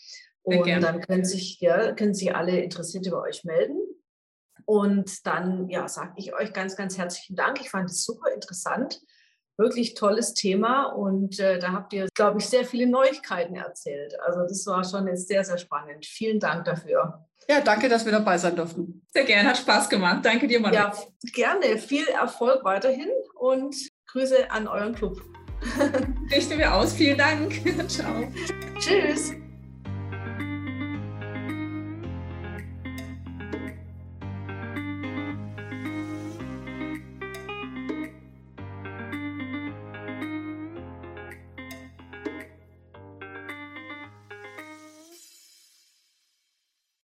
Und 0.43 0.65
dann 0.65 1.01
können 1.01 1.25
sich, 1.25 1.59
ja, 1.59 1.91
können 1.93 2.13
sich 2.13 2.33
alle 2.33 2.61
Interessierte 2.61 3.11
bei 3.11 3.21
euch 3.21 3.43
melden. 3.43 3.79
Und 4.65 5.25
dann 5.25 5.69
ja, 5.69 5.87
sage 5.87 6.13
ich 6.17 6.33
euch 6.33 6.53
ganz, 6.53 6.75
ganz 6.75 6.97
herzlichen 6.97 7.35
Dank. 7.35 7.59
Ich 7.61 7.69
fand 7.69 7.89
es 7.89 8.03
super 8.03 8.31
interessant 8.33 9.01
wirklich 9.57 9.95
tolles 9.95 10.33
Thema 10.33 10.85
und 10.85 11.39
äh, 11.39 11.59
da 11.59 11.71
habt 11.71 11.93
ihr, 11.93 12.07
glaube 12.13 12.39
ich, 12.39 12.45
sehr 12.45 12.63
viele 12.63 12.87
Neuigkeiten 12.87 13.55
erzählt. 13.55 14.13
Also 14.25 14.41
das 14.41 14.65
war 14.67 14.83
schon 14.83 15.07
jetzt 15.07 15.27
sehr, 15.27 15.43
sehr 15.43 15.57
spannend. 15.57 16.05
Vielen 16.05 16.39
Dank 16.39 16.65
dafür. 16.65 17.25
Ja, 17.49 17.61
danke, 17.61 17.87
dass 17.89 18.05
wir 18.05 18.11
dabei 18.11 18.37
sein 18.37 18.55
durften. 18.55 19.01
Sehr 19.13 19.23
gerne, 19.23 19.49
hat 19.49 19.57
Spaß 19.57 19.89
gemacht. 19.89 20.19
Danke 20.23 20.47
dir, 20.47 20.59
Mann. 20.59 20.73
Ja, 20.73 20.93
gerne. 21.33 21.77
Viel 21.77 22.07
Erfolg 22.07 22.63
weiterhin 22.63 23.09
und 23.35 23.75
Grüße 24.07 24.51
an 24.51 24.67
euren 24.67 24.93
Club. 24.93 25.21
Richten 26.31 26.57
wir 26.57 26.73
aus. 26.73 26.93
Vielen 26.93 27.17
Dank. 27.17 27.61
Ciao. 27.87 28.27
Tschüss. 28.79 29.33